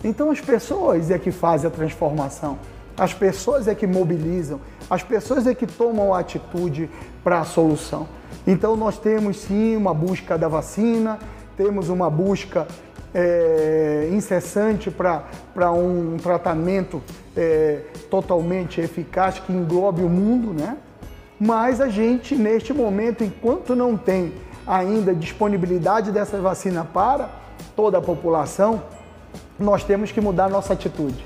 Então, 0.04 0.30
as 0.30 0.40
pessoas 0.40 1.10
é 1.10 1.18
que 1.18 1.32
fazem 1.32 1.68
a 1.68 1.72
transformação, 1.72 2.60
as 2.96 3.14
pessoas 3.14 3.68
é 3.68 3.76
que 3.76 3.88
mobilizam, 3.88 4.62
as 4.90 5.04
pessoas 5.04 5.48
é 5.48 5.56
que 5.56 5.66
tomam 5.66 6.14
a 6.14 6.20
atitude 6.20 6.90
para 7.24 7.40
a 7.40 7.44
solução. 7.44 8.08
Então, 8.46 8.76
nós 8.76 8.98
temos 8.98 9.38
sim 9.38 9.76
uma 9.76 9.94
busca 9.94 10.38
da 10.38 10.48
vacina, 10.48 11.20
temos 11.58 11.90
uma 11.90 12.10
busca 12.10 12.68
é, 13.14 14.10
incessante 14.14 14.92
para 14.92 15.72
um 15.72 16.18
tratamento 16.18 17.02
é, 17.38 17.82
totalmente 18.10 18.82
eficaz 18.82 19.40
que 19.40 19.54
englobe 19.54 20.02
o 20.02 20.10
mundo, 20.10 20.54
né? 20.54 20.78
Mas 21.40 21.80
a 21.80 21.88
gente, 21.88 22.36
neste 22.36 22.74
momento, 22.74 23.24
enquanto 23.24 23.76
não 23.76 23.96
tem 23.96 24.34
ainda 24.66 25.14
disponibilidade 25.14 26.12
dessa 26.12 26.42
vacina 26.42 26.84
para 26.84 27.30
toda 27.76 28.00
a 28.00 28.02
população, 28.02 28.82
nós 29.60 29.84
temos 29.84 30.12
que 30.12 30.20
mudar 30.20 30.50
nossa 30.50 30.74
atitude, 30.74 31.24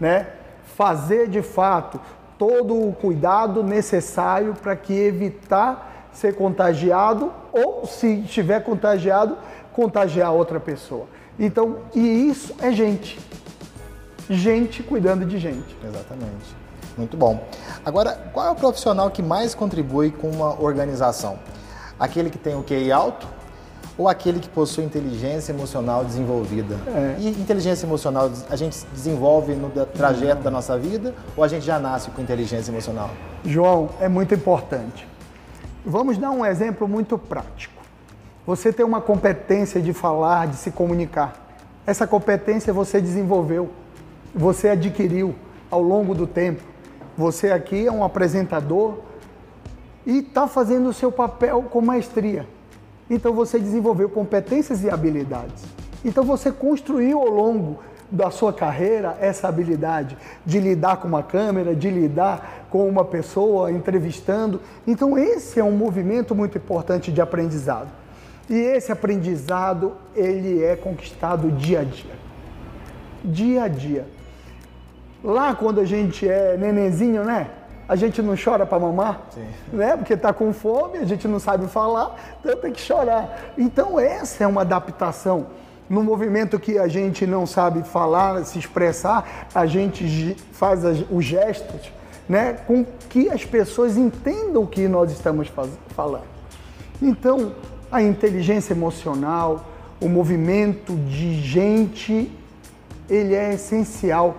né? 0.00 0.28
Fazer 0.76 1.28
de 1.28 1.42
fato 1.42 2.00
todo 2.38 2.88
o 2.88 2.92
cuidado 2.92 3.64
necessário 3.64 4.54
para 4.54 4.76
que 4.76 4.92
evitar 4.92 6.08
ser 6.12 6.36
contagiado 6.36 7.32
ou 7.52 7.84
se 7.84 8.20
estiver 8.20 8.62
contagiado, 8.62 9.36
contagiar 9.72 10.32
outra 10.32 10.60
pessoa. 10.60 11.06
Então, 11.38 11.78
e 11.94 12.28
isso 12.28 12.54
é 12.60 12.70
gente. 12.72 13.18
Gente 14.28 14.82
cuidando 14.82 15.24
de 15.24 15.38
gente. 15.38 15.76
Exatamente. 15.82 16.54
Muito 16.96 17.16
bom. 17.16 17.46
Agora, 17.84 18.30
qual 18.32 18.46
é 18.46 18.50
o 18.50 18.54
profissional 18.54 19.10
que 19.10 19.22
mais 19.22 19.54
contribui 19.54 20.10
com 20.10 20.28
uma 20.28 20.60
organização? 20.60 21.38
Aquele 21.98 22.28
que 22.28 22.38
tem 22.38 22.54
o 22.54 22.62
QI 22.62 22.90
alto 22.92 23.26
ou 23.96 24.08
aquele 24.08 24.38
que 24.38 24.48
possui 24.48 24.84
inteligência 24.84 25.52
emocional 25.52 26.04
desenvolvida? 26.04 26.76
É. 26.88 27.16
E 27.18 27.28
inteligência 27.28 27.86
emocional 27.86 28.30
a 28.50 28.56
gente 28.56 28.84
desenvolve 28.92 29.54
no 29.54 29.70
trajeto 29.86 30.42
da 30.42 30.50
nossa 30.50 30.76
vida 30.78 31.14
ou 31.36 31.42
a 31.42 31.48
gente 31.48 31.64
já 31.64 31.78
nasce 31.78 32.10
com 32.10 32.20
inteligência 32.20 32.70
emocional? 32.70 33.10
João, 33.44 33.90
é 34.00 34.08
muito 34.08 34.34
importante. 34.34 35.06
Vamos 35.84 36.18
dar 36.18 36.30
um 36.30 36.44
exemplo 36.44 36.86
muito 36.86 37.16
prático. 37.16 37.82
Você 38.46 38.72
tem 38.72 38.84
uma 38.84 39.00
competência 39.00 39.80
de 39.80 39.92
falar, 39.92 40.46
de 40.46 40.56
se 40.56 40.70
comunicar. 40.70 41.34
Essa 41.86 42.06
competência 42.06 42.72
você 42.72 43.00
desenvolveu, 43.00 43.70
você 44.34 44.70
adquiriu 44.70 45.34
ao 45.70 45.82
longo 45.82 46.14
do 46.14 46.26
tempo. 46.26 46.62
Você 47.16 47.50
aqui 47.50 47.86
é 47.86 47.92
um 47.92 48.04
apresentador 48.04 48.98
e 50.06 50.18
está 50.18 50.46
fazendo 50.46 50.88
o 50.88 50.92
seu 50.92 51.10
papel 51.10 51.64
com 51.70 51.80
maestria. 51.80 52.46
Então 53.10 53.32
você 53.32 53.58
desenvolveu 53.58 54.08
competências 54.08 54.82
e 54.84 54.90
habilidades. 54.90 55.64
Então 56.04 56.24
você 56.24 56.52
construiu 56.52 57.20
ao 57.20 57.28
longo 57.28 57.78
da 58.10 58.30
sua 58.30 58.52
carreira 58.52 59.16
essa 59.20 59.48
habilidade 59.48 60.16
de 60.44 60.58
lidar 60.60 60.98
com 60.98 61.08
uma 61.08 61.22
câmera, 61.22 61.74
de 61.74 61.90
lidar 61.90 62.66
com 62.70 62.88
uma 62.88 63.04
pessoa 63.04 63.70
entrevistando. 63.70 64.60
Então 64.86 65.18
esse 65.18 65.60
é 65.60 65.64
um 65.64 65.72
movimento 65.72 66.34
muito 66.34 66.56
importante 66.56 67.12
de 67.12 67.20
aprendizado. 67.20 67.88
E 68.48 68.54
esse 68.54 68.90
aprendizado, 68.90 69.92
ele 70.16 70.62
é 70.64 70.74
conquistado 70.74 71.50
dia 71.50 71.80
a 71.80 71.84
dia. 71.84 72.14
Dia 73.22 73.64
a 73.64 73.68
dia. 73.68 74.06
Lá 75.22 75.54
quando 75.54 75.80
a 75.80 75.84
gente 75.84 76.28
é 76.28 76.56
nenenzinho, 76.56 77.24
né? 77.24 77.50
A 77.88 77.96
gente 77.96 78.20
não 78.20 78.34
chora 78.36 78.66
para 78.66 78.78
mamar, 78.78 79.22
Sim. 79.30 79.46
né? 79.72 79.96
Porque 79.96 80.12
está 80.12 80.32
com 80.32 80.52
fome, 80.52 80.98
a 80.98 81.04
gente 81.04 81.26
não 81.26 81.40
sabe 81.40 81.66
falar, 81.68 82.14
então 82.38 82.56
tem 82.56 82.70
que 82.70 82.80
chorar. 82.80 83.52
Então 83.56 83.98
essa 83.98 84.44
é 84.44 84.46
uma 84.46 84.60
adaptação. 84.60 85.46
No 85.88 86.02
movimento 86.02 86.58
que 86.60 86.78
a 86.78 86.86
gente 86.86 87.26
não 87.26 87.46
sabe 87.46 87.82
falar, 87.82 88.44
se 88.44 88.58
expressar, 88.58 89.48
a 89.54 89.64
gente 89.64 90.36
faz 90.52 90.82
os 91.10 91.24
gestos, 91.24 91.90
né? 92.28 92.58
Com 92.66 92.84
que 93.08 93.30
as 93.30 93.44
pessoas 93.44 93.96
entendam 93.96 94.62
o 94.64 94.66
que 94.66 94.86
nós 94.86 95.10
estamos 95.10 95.50
falando. 95.88 96.26
Então, 97.00 97.52
a 97.90 98.02
inteligência 98.02 98.74
emocional, 98.74 99.64
o 99.98 100.08
movimento 100.08 100.94
de 100.94 101.40
gente, 101.40 102.30
ele 103.08 103.34
é 103.34 103.54
essencial 103.54 104.36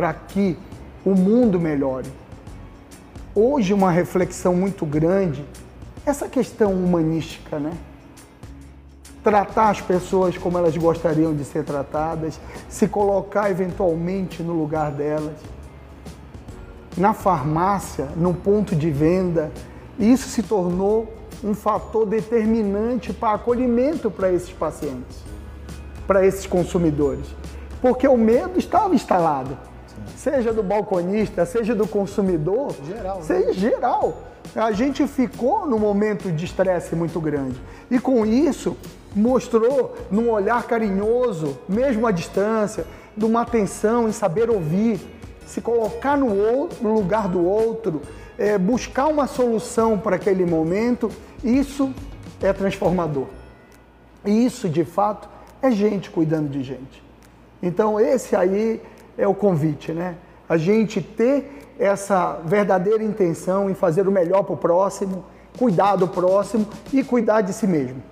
para 0.00 0.14
que 0.14 0.56
o 1.04 1.10
mundo 1.10 1.60
melhore. 1.60 2.10
Hoje 3.34 3.74
uma 3.74 3.90
reflexão 3.90 4.54
muito 4.54 4.86
grande 4.86 5.44
essa 6.06 6.26
questão 6.26 6.72
humanística, 6.72 7.58
né? 7.58 7.74
Tratar 9.22 9.68
as 9.68 9.82
pessoas 9.82 10.38
como 10.38 10.56
elas 10.56 10.74
gostariam 10.74 11.36
de 11.36 11.44
ser 11.44 11.64
tratadas, 11.64 12.40
se 12.66 12.88
colocar 12.88 13.50
eventualmente 13.50 14.42
no 14.42 14.54
lugar 14.54 14.90
delas. 14.90 15.36
Na 16.96 17.12
farmácia, 17.12 18.08
no 18.16 18.32
ponto 18.32 18.74
de 18.74 18.90
venda, 18.90 19.52
isso 19.98 20.30
se 20.30 20.42
tornou 20.42 21.12
um 21.44 21.52
fator 21.52 22.06
determinante 22.06 23.12
para 23.12 23.34
acolhimento 23.34 24.10
para 24.10 24.32
esses 24.32 24.50
pacientes, 24.50 25.18
para 26.06 26.24
esses 26.24 26.46
consumidores. 26.46 27.26
Porque 27.82 28.08
o 28.08 28.16
medo 28.16 28.58
estava 28.58 28.94
instalado. 28.94 29.68
Seja 30.16 30.52
do 30.52 30.62
balconista, 30.62 31.44
seja 31.44 31.74
do 31.74 31.86
consumidor, 31.86 32.74
geral, 32.86 33.16
né? 33.18 33.22
seja 33.22 33.52
geral. 33.52 34.22
A 34.54 34.72
gente 34.72 35.06
ficou 35.06 35.66
num 35.66 35.78
momento 35.78 36.30
de 36.32 36.44
estresse 36.44 36.96
muito 36.96 37.20
grande. 37.20 37.60
E 37.90 37.98
com 37.98 38.24
isso, 38.26 38.76
mostrou 39.14 39.96
num 40.10 40.30
olhar 40.30 40.62
carinhoso, 40.64 41.58
mesmo 41.68 42.06
à 42.06 42.10
distância, 42.10 42.84
de 43.16 43.24
uma 43.24 43.42
atenção 43.42 44.08
em 44.08 44.12
saber 44.12 44.50
ouvir, 44.50 45.00
se 45.46 45.60
colocar 45.60 46.16
no, 46.16 46.34
outro, 46.34 46.82
no 46.82 46.94
lugar 46.94 47.28
do 47.28 47.44
outro, 47.44 48.00
é, 48.38 48.56
buscar 48.56 49.06
uma 49.08 49.26
solução 49.26 49.98
para 49.98 50.16
aquele 50.16 50.44
momento, 50.44 51.10
isso 51.42 51.92
é 52.40 52.52
transformador. 52.52 53.26
E 54.24 54.44
isso, 54.44 54.68
de 54.68 54.84
fato, 54.84 55.28
é 55.60 55.70
gente 55.70 56.10
cuidando 56.10 56.48
de 56.48 56.62
gente. 56.62 57.02
Então, 57.62 58.00
esse 58.00 58.34
aí 58.34 58.80
é 59.20 59.28
o 59.28 59.34
convite, 59.34 59.92
né? 59.92 60.16
A 60.48 60.56
gente 60.56 61.00
ter 61.00 61.68
essa 61.78 62.38
verdadeira 62.44 63.02
intenção 63.02 63.70
em 63.70 63.74
fazer 63.74 64.08
o 64.08 64.12
melhor 64.12 64.42
para 64.42 64.54
o 64.54 64.56
próximo, 64.56 65.24
cuidar 65.58 65.96
do 65.96 66.08
próximo 66.08 66.66
e 66.92 67.04
cuidar 67.04 67.40
de 67.40 67.52
si 67.52 67.66
mesmo. 67.66 68.02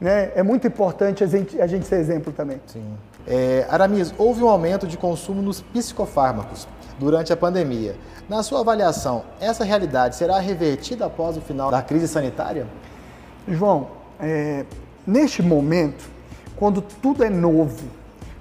Né? 0.00 0.32
É 0.34 0.42
muito 0.42 0.66
importante 0.66 1.22
a 1.22 1.26
gente, 1.26 1.60
a 1.60 1.66
gente 1.66 1.86
ser 1.86 1.96
exemplo 1.96 2.32
também. 2.32 2.60
Sim. 2.66 2.84
É, 3.26 3.66
Aramis, 3.68 4.14
houve 4.16 4.42
um 4.42 4.48
aumento 4.48 4.86
de 4.86 4.96
consumo 4.96 5.42
nos 5.42 5.60
psicofármacos 5.60 6.66
durante 6.98 7.32
a 7.32 7.36
pandemia. 7.36 7.96
Na 8.28 8.42
sua 8.42 8.60
avaliação, 8.60 9.24
essa 9.40 9.64
realidade 9.64 10.16
será 10.16 10.38
revertida 10.38 11.06
após 11.06 11.36
o 11.36 11.40
final 11.40 11.70
da 11.70 11.82
crise 11.82 12.08
sanitária? 12.08 12.66
João, 13.48 13.88
é, 14.18 14.64
neste 15.06 15.42
momento, 15.42 16.08
quando 16.56 16.80
tudo 16.80 17.24
é 17.24 17.30
novo, 17.30 17.88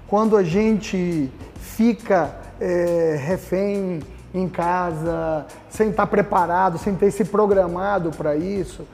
quando 0.08 0.38
a 0.38 0.44
gente 0.44 1.32
fica 1.80 2.36
é, 2.60 3.18
refém 3.26 4.02
em 4.34 4.50
casa, 4.50 5.46
sem 5.70 5.92
estar 5.92 6.08
preparado, 6.08 6.78
sem 6.78 6.94
ter 6.94 7.10
se 7.10 7.24
programado 7.24 8.12
para 8.12 8.36
isso, 8.36 8.86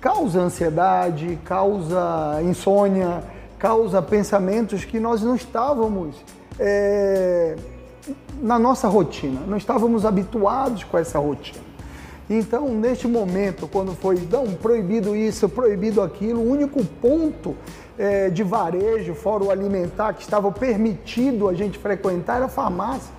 causa 0.00 0.38
ansiedade, 0.38 1.36
causa 1.44 2.40
insônia, 2.44 3.24
causa 3.58 4.00
pensamentos 4.00 4.84
que 4.84 5.00
nós 5.00 5.20
não 5.20 5.34
estávamos 5.34 6.14
é, 6.60 7.56
na 8.40 8.56
nossa 8.56 8.86
rotina, 8.86 9.40
não 9.44 9.56
estávamos 9.56 10.04
habituados 10.04 10.84
com 10.84 10.96
essa 10.96 11.18
rotina. 11.18 11.66
Então, 12.30 12.68
neste 12.68 13.08
momento, 13.08 13.66
quando 13.66 13.96
foi 13.96 14.16
não, 14.30 14.52
proibido 14.52 15.16
isso, 15.16 15.48
proibido 15.48 16.00
aquilo, 16.00 16.40
o 16.40 16.52
único 16.52 16.84
ponto 16.84 17.56
é, 17.98 18.28
de 18.30 18.42
varejo, 18.42 19.14
fora 19.14 19.44
o 19.44 19.50
alimentar, 19.50 20.12
que 20.12 20.22
estava 20.22 20.50
permitido 20.52 21.48
a 21.48 21.54
gente 21.54 21.78
frequentar 21.78 22.36
era 22.36 22.46
a 22.46 22.48
farmácia, 22.48 23.10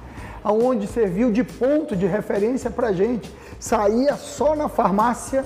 aonde 0.44 0.88
serviu 0.88 1.32
de 1.32 1.44
ponto 1.44 1.96
de 1.96 2.06
referência 2.06 2.70
para 2.70 2.88
a 2.88 2.94
gente. 2.94 3.32
Saía 3.60 4.16
só 4.16 4.56
na 4.56 4.70
farmácia 4.70 5.44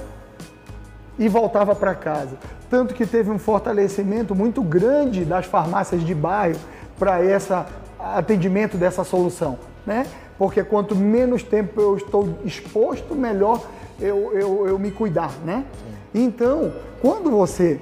e 1.17 1.27
voltava 1.29 1.75
para 1.75 1.95
casa. 1.95 2.37
Tanto 2.69 2.93
que 2.93 3.05
teve 3.05 3.29
um 3.29 3.37
fortalecimento 3.37 4.33
muito 4.33 4.61
grande 4.61 5.25
das 5.25 5.45
farmácias 5.45 6.03
de 6.03 6.15
bairro 6.15 6.59
para 6.97 7.23
esse 7.23 7.53
atendimento 7.99 8.77
dessa 8.77 9.03
solução, 9.03 9.57
né? 9.85 10.05
Porque 10.37 10.63
quanto 10.63 10.95
menos 10.95 11.43
tempo 11.43 11.79
eu 11.79 11.97
estou 11.97 12.39
exposto, 12.43 13.13
melhor 13.13 13.61
eu, 13.99 14.31
eu, 14.33 14.67
eu 14.67 14.79
me 14.79 14.89
cuidar, 14.89 15.31
né? 15.45 15.65
Então, 16.13 16.73
quando 17.01 17.29
você 17.29 17.79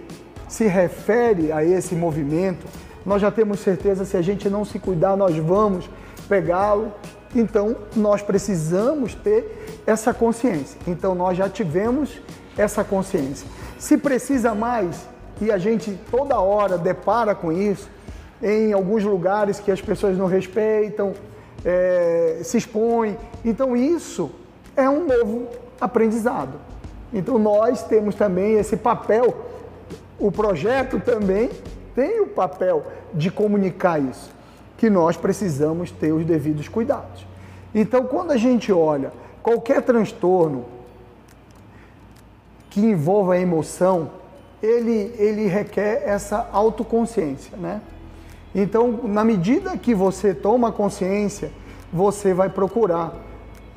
se 0.50 0.68
refere 0.68 1.53
a 1.53 1.63
esse 1.63 1.96
movimento, 1.96 2.65
nós 3.06 3.22
já 3.22 3.32
temos 3.32 3.62
certeza 3.62 4.03
se 4.03 4.18
a 4.18 4.22
gente 4.22 4.50
não 4.50 4.65
se 4.65 4.77
cuidar, 4.79 5.15
nós 5.15 5.38
vamos 5.38 5.89
pegá-lo. 6.27 6.91
Então, 7.34 7.75
nós 7.96 8.22
precisamos 8.22 9.13
ter 9.13 9.82
essa 9.86 10.13
consciência. 10.13 10.77
Então, 10.88 11.15
nós 11.15 11.38
já 11.38 11.48
tivemos 11.48 12.20
essa 12.58 12.84
consciência. 12.84 13.48
Se 13.77 13.98
precisa 13.98 14.53
mais, 14.53 15.08
e 15.39 15.51
a 15.51 15.58
gente 15.58 15.98
toda 16.12 16.39
hora 16.39 16.77
depara 16.77 17.34
com 17.34 17.51
isso, 17.51 17.88
em 18.41 18.74
alguns 18.74 19.03
lugares 19.03 19.60
que 19.60 19.72
as 19.72 19.79
pessoas 19.79 20.18
não 20.18 20.25
respeitam, 20.25 21.13
é, 21.63 22.39
se 22.44 22.58
expõem. 22.58 23.15
Então, 23.46 23.75
isso 23.77 24.32
é 24.75 24.89
um 24.89 25.06
novo 25.06 25.48
aprendizado. 25.79 26.53
Então, 27.13 27.38
nós 27.38 27.84
temos 27.84 28.15
também 28.15 28.53
esse 28.53 28.75
papel, 28.75 29.49
o 30.19 30.31
projeto 30.31 30.99
também 30.99 31.49
tem 31.95 32.21
o 32.21 32.27
papel 32.27 32.85
de 33.13 33.31
comunicar 33.31 33.99
isso, 33.99 34.31
que 34.77 34.89
nós 34.89 35.17
precisamos 35.17 35.91
ter 35.91 36.11
os 36.11 36.25
devidos 36.25 36.67
cuidados. 36.67 37.25
Então, 37.73 38.05
quando 38.05 38.31
a 38.31 38.38
gente 38.38 38.71
olha 38.71 39.11
qualquer 39.41 39.81
transtorno, 39.81 40.65
que 42.69 42.81
envolva 42.81 43.33
a 43.33 43.39
emoção, 43.39 44.11
ele, 44.61 45.13
ele 45.17 45.47
requer 45.47 46.03
essa 46.05 46.47
autoconsciência, 46.51 47.57
né? 47.57 47.81
Então, 48.53 48.99
na 49.03 49.23
medida 49.23 49.77
que 49.77 49.95
você 49.95 50.34
toma 50.34 50.71
consciência, 50.71 51.51
você 51.91 52.34
vai 52.34 52.49
procurar 52.49 53.13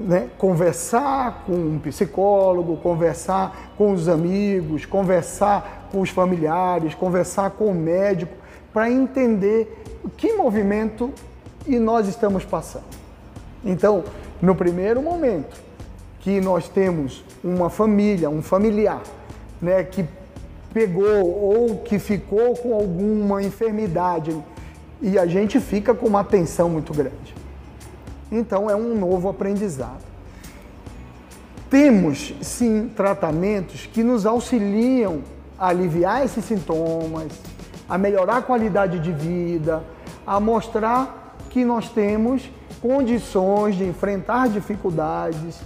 né, 0.02 0.28
conversar 0.36 1.44
com 1.46 1.52
um 1.52 1.78
psicólogo, 1.78 2.76
conversar 2.76 3.72
com 3.76 3.92
os 3.92 4.08
amigos, 4.08 4.84
conversar 4.84 5.88
com 5.90 6.00
os 6.00 6.10
familiares, 6.10 6.94
conversar 6.94 7.50
com 7.50 7.66
o 7.66 7.74
médico, 7.74 8.34
para 8.72 8.90
entender 8.90 9.82
que 10.16 10.32
movimento 10.32 11.10
e 11.66 11.78
nós 11.78 12.08
estamos 12.08 12.44
passando. 12.44 12.84
Então, 13.64 14.02
no 14.40 14.54
primeiro 14.54 15.00
momento, 15.00 15.60
que 16.20 16.40
nós 16.40 16.68
temos 16.68 17.24
uma 17.42 17.70
família, 17.70 18.28
um 18.30 18.42
familiar, 18.42 19.02
né, 19.60 19.84
que 19.84 20.04
pegou 20.72 21.26
ou 21.26 21.78
que 21.78 21.98
ficou 21.98 22.56
com 22.56 22.74
alguma 22.74 23.42
enfermidade 23.42 24.36
e 25.00 25.18
a 25.18 25.26
gente 25.26 25.60
fica 25.60 25.92
com 25.92 26.06
uma 26.06 26.24
tensão 26.24 26.68
muito 26.70 26.92
grande. 26.92 27.41
Então 28.32 28.70
é 28.70 28.74
um 28.74 28.98
novo 28.98 29.28
aprendizado. 29.28 30.02
Temos 31.68 32.34
sim 32.40 32.90
tratamentos 32.96 33.86
que 33.86 34.02
nos 34.02 34.24
auxiliam 34.24 35.20
a 35.58 35.68
aliviar 35.68 36.24
esses 36.24 36.44
sintomas, 36.44 37.30
a 37.88 37.98
melhorar 37.98 38.38
a 38.38 38.42
qualidade 38.42 38.98
de 38.98 39.12
vida, 39.12 39.84
a 40.26 40.40
mostrar 40.40 41.36
que 41.50 41.64
nós 41.64 41.90
temos 41.90 42.50
condições 42.80 43.76
de 43.76 43.84
enfrentar 43.84 44.48
dificuldades 44.48 45.60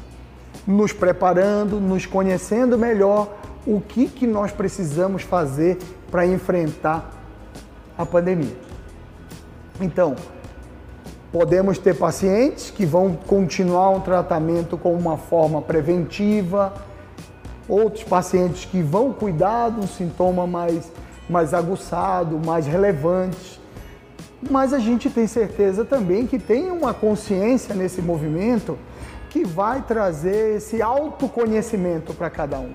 nos 0.67 0.93
preparando, 0.93 1.81
nos 1.81 2.05
conhecendo 2.05 2.77
melhor 2.77 3.33
o 3.65 3.81
que, 3.81 4.09
que 4.09 4.27
nós 4.27 4.51
precisamos 4.51 5.23
fazer 5.23 5.79
para 6.11 6.27
enfrentar 6.27 7.11
a 7.97 8.05
pandemia. 8.05 8.57
Então, 9.81 10.17
podemos 11.33 11.79
ter 11.79 11.95
pacientes 11.95 12.71
que 12.71 12.87
vão 12.87 13.15
continuar 13.27 13.91
um 13.91 14.01
tratamento 14.01 14.79
com 14.79 14.95
uma 14.95 15.17
forma 15.17 15.61
preventiva, 15.61 16.73
outros 17.69 18.05
pacientes 18.05 18.65
que 18.65 18.81
vão 18.83 19.13
cuidar 19.13 19.71
de 19.71 19.81
um 19.81 19.87
sintoma 19.87 20.47
mais, 20.47 20.91
mais 21.29 21.53
aguçado, 21.53 22.41
mais 22.45 22.67
relevante. 22.67 23.61
Mas 24.51 24.73
a 24.73 24.79
gente 24.79 25.11
tem 25.11 25.27
certeza 25.27 25.85
também 25.85 26.27
que 26.27 26.39
tem 26.39 26.71
uma 26.71 26.95
consciência 26.95 27.75
nesse 27.75 28.01
movimento 28.01 28.79
que 29.31 29.45
vai 29.45 29.83
trazer 29.83 30.57
esse 30.57 30.81
autoconhecimento 30.81 32.15
para 32.15 32.31
cada 32.31 32.59
um. 32.59 32.73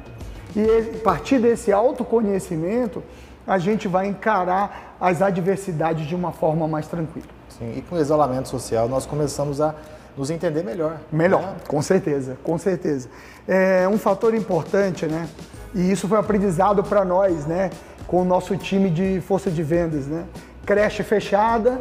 E 0.56 0.98
a 1.00 1.04
partir 1.04 1.40
desse 1.40 1.72
autoconhecimento, 1.72 3.02
a 3.48 3.58
gente 3.58 3.88
vai 3.88 4.08
encarar 4.08 4.96
as 5.00 5.22
adversidades 5.22 6.06
de 6.06 6.14
uma 6.14 6.32
forma 6.32 6.68
mais 6.68 6.88
tranquila. 6.88 7.41
Sim, 7.62 7.76
e 7.78 7.82
com 7.84 7.96
o 7.96 8.02
isolamento 8.02 8.50
social 8.50 8.90
nós 8.90 9.06
começamos 9.06 9.62
a 9.62 9.76
nos 10.18 10.32
entender 10.32 10.64
melhor. 10.64 10.98
Melhor, 11.12 11.42
né? 11.42 11.56
com 11.68 11.80
certeza, 11.80 12.36
com 12.44 12.58
certeza. 12.58 13.08
É 13.48 13.88
um 13.88 14.00
fator 14.00 14.34
importante, 14.34 15.06
né? 15.06 15.30
E 15.76 15.92
isso 15.92 16.08
foi 16.08 16.18
aprendizado 16.18 16.84
para 16.84 17.06
nós, 17.06 17.46
né? 17.46 17.70
Com 18.08 18.24
o 18.24 18.26
nosso 18.26 18.58
time 18.58 18.90
de 18.90 19.22
força 19.22 19.52
de 19.52 19.62
vendas, 19.62 20.08
né? 20.08 20.26
Creche 20.66 21.04
fechada, 21.04 21.80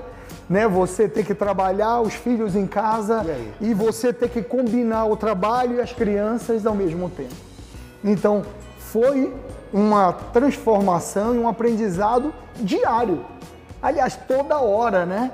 né? 0.51 0.69
Você 0.69 1.09
ter 1.09 1.25
que 1.25 1.35
trabalhar 1.35 2.03
os 2.03 2.13
filhos 2.13 2.55
em 2.55 2.67
casa 2.67 3.25
e, 3.59 3.71
e 3.71 3.75
você 3.75 4.13
ter 4.13 4.29
que 4.29 4.43
combinar 4.43 5.07
o 5.07 5.17
trabalho 5.17 5.77
e 5.77 5.81
as 5.81 5.95
crianças 5.95 6.67
ao 6.67 6.75
mesmo 6.75 7.09
tempo. 7.09 7.35
Então, 8.05 8.43
foi 8.79 9.35
uma 9.73 10.13
transformação 10.13 11.35
e 11.35 11.39
um 11.39 11.49
aprendizado 11.49 12.35
diário. 12.57 13.25
Aliás, 13.83 14.15
toda 14.29 14.61
hora, 14.61 15.07
né? 15.07 15.33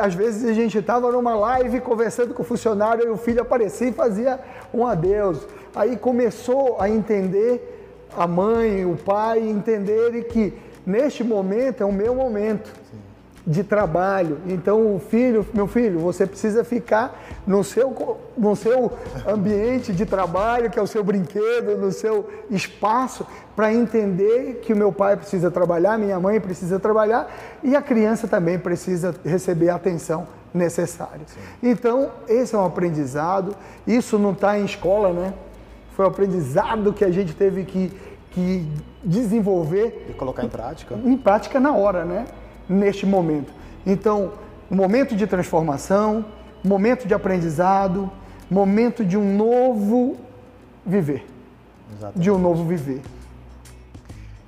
Às 0.00 0.14
vezes 0.14 0.48
a 0.48 0.52
gente 0.52 0.78
estava 0.78 1.10
numa 1.12 1.34
live 1.34 1.80
conversando 1.80 2.34
com 2.34 2.42
o 2.42 2.46
funcionário 2.46 3.06
e 3.06 3.10
o 3.10 3.16
filho 3.16 3.42
aparecia 3.42 3.88
e 3.88 3.92
fazia 3.92 4.40
um 4.72 4.86
adeus. 4.86 5.46
Aí 5.74 5.96
começou 5.96 6.80
a 6.80 6.88
entender, 6.88 8.06
a 8.16 8.26
mãe, 8.26 8.84
o 8.84 8.96
pai, 8.96 9.40
entenderem 9.40 10.22
que 10.22 10.52
neste 10.86 11.22
momento 11.22 11.82
é 11.82 11.86
o 11.86 11.92
meu 11.92 12.14
momento. 12.14 12.72
Sim 12.90 13.07
de 13.48 13.64
trabalho. 13.64 14.38
Então, 14.46 14.94
o 14.94 15.00
filho, 15.00 15.44
meu 15.54 15.66
filho, 15.66 15.98
você 15.98 16.26
precisa 16.26 16.62
ficar 16.62 17.18
no 17.46 17.64
seu, 17.64 18.18
no 18.36 18.54
seu 18.54 18.92
ambiente 19.26 19.90
de 19.90 20.04
trabalho, 20.04 20.70
que 20.70 20.78
é 20.78 20.82
o 20.82 20.86
seu 20.86 21.02
brinquedo, 21.02 21.78
no 21.78 21.90
seu 21.90 22.28
espaço, 22.50 23.26
para 23.56 23.72
entender 23.72 24.60
que 24.62 24.74
o 24.74 24.76
meu 24.76 24.92
pai 24.92 25.16
precisa 25.16 25.50
trabalhar, 25.50 25.98
minha 25.98 26.20
mãe 26.20 26.38
precisa 26.38 26.78
trabalhar 26.78 27.34
e 27.62 27.74
a 27.74 27.80
criança 27.80 28.28
também 28.28 28.58
precisa 28.58 29.14
receber 29.24 29.70
a 29.70 29.76
atenção 29.76 30.28
necessária. 30.52 31.22
Sim. 31.26 31.40
Então, 31.62 32.10
esse 32.28 32.54
é 32.54 32.58
um 32.58 32.66
aprendizado. 32.66 33.56
Isso 33.86 34.18
não 34.18 34.32
está 34.32 34.58
em 34.58 34.64
escola, 34.66 35.10
né? 35.10 35.32
Foi 35.96 36.04
um 36.04 36.08
aprendizado 36.08 36.92
que 36.92 37.04
a 37.04 37.10
gente 37.10 37.34
teve 37.34 37.64
que, 37.64 37.92
que 38.30 38.70
desenvolver. 39.02 40.06
E 40.10 40.12
colocar 40.12 40.44
em 40.44 40.48
prática? 40.48 40.94
Em 41.02 41.16
prática 41.16 41.58
na 41.58 41.74
hora, 41.74 42.04
né? 42.04 42.26
Neste 42.68 43.06
momento. 43.06 43.52
Então, 43.86 44.32
momento 44.70 45.16
de 45.16 45.26
transformação, 45.26 46.24
momento 46.62 47.06
de 47.06 47.14
aprendizado, 47.14 48.10
momento 48.50 49.04
de 49.04 49.16
um 49.16 49.36
novo 49.36 50.16
viver. 50.84 51.26
Exatamente. 51.90 52.20
De 52.20 52.30
um 52.30 52.38
novo 52.38 52.64
viver. 52.64 53.00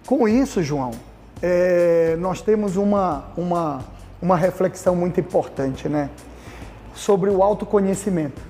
Com 0.07 0.29
isso, 0.29 0.63
João, 0.63 0.91
é, 1.41 2.17
nós 2.19 2.43
temos 2.43 2.77
uma, 2.77 3.27
uma, 3.37 3.85
uma 4.21 4.37
reflexão 4.37 4.95
muito 4.95 5.21
importante, 5.21 5.89
né? 5.89 6.11
Sobre 6.95 7.31
o 7.31 7.43
autoconhecimento. 7.43 8.43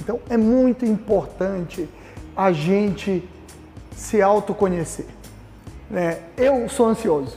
Então, 0.00 0.18
é 0.28 0.36
muito 0.36 0.84
importante 0.84 1.88
a 2.36 2.50
gente 2.50 3.28
se 3.94 4.22
autoconhecer. 4.22 5.06
Né? 5.90 6.20
Eu 6.36 6.68
sou 6.68 6.88
ansioso, 6.88 7.36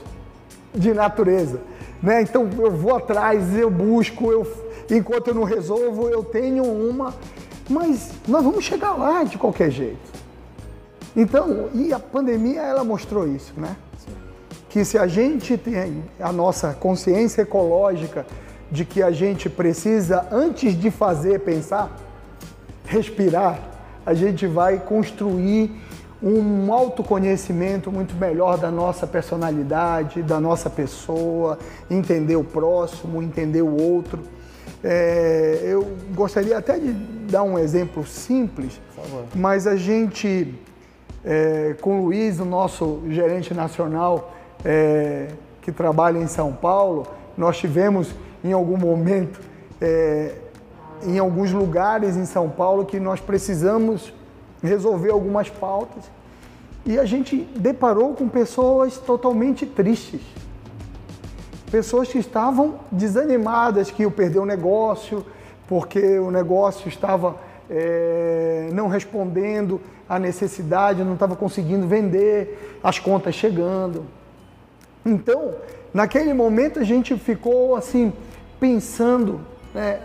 de 0.74 0.92
natureza. 0.92 1.60
Né? 2.02 2.22
Então, 2.22 2.48
eu 2.58 2.70
vou 2.70 2.96
atrás, 2.96 3.56
eu 3.56 3.70
busco, 3.70 4.30
eu, 4.30 4.46
enquanto 4.90 5.28
eu 5.28 5.34
não 5.34 5.44
resolvo, 5.44 6.08
eu 6.08 6.22
tenho 6.24 6.64
uma. 6.64 7.14
Mas 7.68 8.10
nós 8.28 8.44
vamos 8.44 8.64
chegar 8.64 8.94
lá 8.94 9.24
de 9.24 9.38
qualquer 9.38 9.70
jeito. 9.70 10.12
Então, 11.16 11.68
e 11.72 11.92
a 11.92 11.98
pandemia, 11.98 12.60
ela 12.60 12.82
mostrou 12.82 13.26
isso, 13.26 13.54
né? 13.56 13.76
Que 14.68 14.84
se 14.84 14.98
a 14.98 15.06
gente 15.06 15.56
tem 15.56 16.04
a 16.18 16.32
nossa 16.32 16.74
consciência 16.74 17.42
ecológica 17.42 18.26
de 18.70 18.84
que 18.84 19.00
a 19.00 19.12
gente 19.12 19.48
precisa, 19.48 20.26
antes 20.32 20.78
de 20.78 20.90
fazer, 20.90 21.40
pensar, 21.40 21.96
respirar, 22.84 23.60
a 24.04 24.12
gente 24.12 24.46
vai 24.46 24.78
construir 24.78 25.70
um 26.22 26.72
autoconhecimento 26.72 27.90
muito 27.90 28.14
melhor 28.14 28.56
da 28.56 28.70
nossa 28.70 29.06
personalidade, 29.06 30.22
da 30.22 30.40
nossa 30.40 30.70
pessoa, 30.70 31.58
entender 31.90 32.36
o 32.36 32.44
próximo, 32.44 33.22
entender 33.22 33.62
o 33.62 33.80
outro. 33.80 34.20
É, 34.82 35.60
eu 35.62 35.86
gostaria 36.14 36.56
até 36.56 36.78
de 36.78 36.92
dar 36.92 37.42
um 37.42 37.58
exemplo 37.58 38.06
simples, 38.06 38.80
mas 39.34 39.66
a 39.66 39.76
gente, 39.76 40.54
é, 41.24 41.74
com 41.80 42.00
o 42.00 42.04
Luiz, 42.06 42.38
o 42.38 42.44
nosso 42.44 43.02
gerente 43.08 43.52
nacional 43.52 44.34
é, 44.64 45.28
que 45.60 45.72
trabalha 45.72 46.18
em 46.18 46.26
São 46.26 46.52
Paulo, 46.52 47.06
nós 47.36 47.58
tivemos 47.58 48.14
em 48.42 48.52
algum 48.52 48.76
momento 48.76 49.40
é, 49.80 50.34
em 51.02 51.18
alguns 51.18 51.52
lugares 51.52 52.16
em 52.16 52.24
São 52.24 52.48
Paulo 52.48 52.84
que 52.84 52.98
nós 52.98 53.20
precisamos 53.20 54.12
resolver 54.66 55.10
algumas 55.10 55.48
pautas 55.48 56.04
e 56.86 56.98
a 56.98 57.04
gente 57.04 57.36
deparou 57.56 58.14
com 58.14 58.28
pessoas 58.28 58.98
totalmente 58.98 59.64
tristes. 59.64 60.20
Pessoas 61.70 62.08
que 62.08 62.18
estavam 62.18 62.74
desanimadas, 62.92 63.90
que 63.90 64.02
iam 64.02 64.10
perder 64.10 64.38
o 64.38 64.44
negócio, 64.44 65.24
porque 65.66 66.18
o 66.18 66.30
negócio 66.30 66.86
estava 66.88 67.36
é, 67.70 68.68
não 68.72 68.86
respondendo 68.88 69.80
à 70.06 70.18
necessidade, 70.18 71.02
não 71.02 71.14
estava 71.14 71.34
conseguindo 71.34 71.86
vender, 71.86 72.78
as 72.82 72.98
contas 72.98 73.34
chegando. 73.34 74.04
Então, 75.06 75.54
naquele 75.92 76.34
momento 76.34 76.78
a 76.78 76.84
gente 76.84 77.16
ficou 77.16 77.74
assim, 77.74 78.12
pensando, 78.60 79.40
né, 79.74 80.00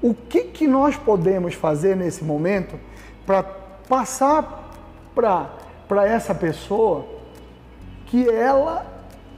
o 0.00 0.14
que, 0.14 0.44
que 0.44 0.66
nós 0.66 0.96
podemos 0.96 1.54
fazer 1.54 1.94
nesse 1.94 2.24
momento 2.24 2.76
para 3.26 3.63
passar 3.88 4.70
para 5.14 6.06
essa 6.06 6.34
pessoa 6.34 7.06
que 8.06 8.28
ela 8.28 8.86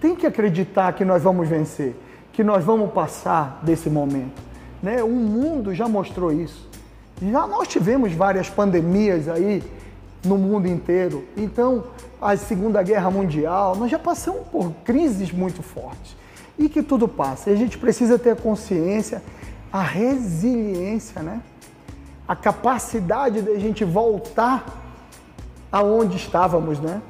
tem 0.00 0.14
que 0.14 0.26
acreditar 0.26 0.92
que 0.92 1.04
nós 1.04 1.22
vamos 1.22 1.48
vencer, 1.48 1.96
que 2.32 2.44
nós 2.44 2.64
vamos 2.64 2.92
passar 2.92 3.60
desse 3.62 3.88
momento. 3.88 4.42
Né? 4.82 5.02
O 5.02 5.08
mundo 5.08 5.74
já 5.74 5.88
mostrou 5.88 6.32
isso. 6.32 6.68
Já 7.20 7.46
nós 7.46 7.66
tivemos 7.66 8.12
várias 8.12 8.50
pandemias 8.50 9.28
aí 9.28 9.62
no 10.24 10.36
mundo 10.36 10.68
inteiro. 10.68 11.24
Então, 11.36 11.84
a 12.20 12.36
Segunda 12.36 12.82
Guerra 12.82 13.10
Mundial, 13.10 13.74
nós 13.76 13.90
já 13.90 13.98
passamos 13.98 14.46
por 14.48 14.70
crises 14.84 15.32
muito 15.32 15.62
fortes. 15.62 16.16
E 16.58 16.68
que 16.68 16.82
tudo 16.82 17.08
passa. 17.08 17.50
E 17.50 17.52
a 17.52 17.56
gente 17.56 17.78
precisa 17.78 18.18
ter 18.18 18.36
consciência 18.36 19.22
a 19.72 19.82
resiliência, 19.82 21.22
né? 21.22 21.40
A 22.26 22.34
capacidade 22.34 23.42
de 23.42 23.50
a 23.50 23.58
gente 23.58 23.84
voltar 23.84 24.64
aonde 25.70 26.16
estávamos, 26.16 26.80
né? 26.80 27.00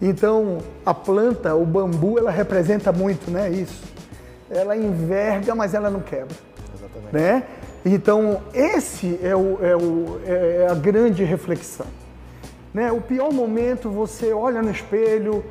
Então, 0.00 0.58
a 0.84 0.94
planta, 0.94 1.54
o 1.54 1.64
bambu, 1.64 2.18
ela 2.18 2.30
representa 2.30 2.92
muito, 2.92 3.30
né? 3.30 3.50
Isso. 3.50 3.82
Ela 4.50 4.76
enverga, 4.76 5.54
mas 5.54 5.74
ela 5.74 5.90
não 5.90 6.00
quebra. 6.00 6.36
Exatamente. 6.74 7.12
Né? 7.12 7.42
Então, 7.84 8.42
esse 8.54 9.18
é, 9.22 9.34
o, 9.34 9.58
é, 9.62 9.76
o, 9.76 10.20
é 10.24 10.68
a 10.70 10.74
grande 10.74 11.24
reflexão. 11.24 11.86
Né? 12.72 12.92
O 12.92 13.00
pior 13.00 13.32
momento, 13.32 13.90
você 13.90 14.32
olha 14.32 14.62
no 14.62 14.70
espelho, 14.70 15.44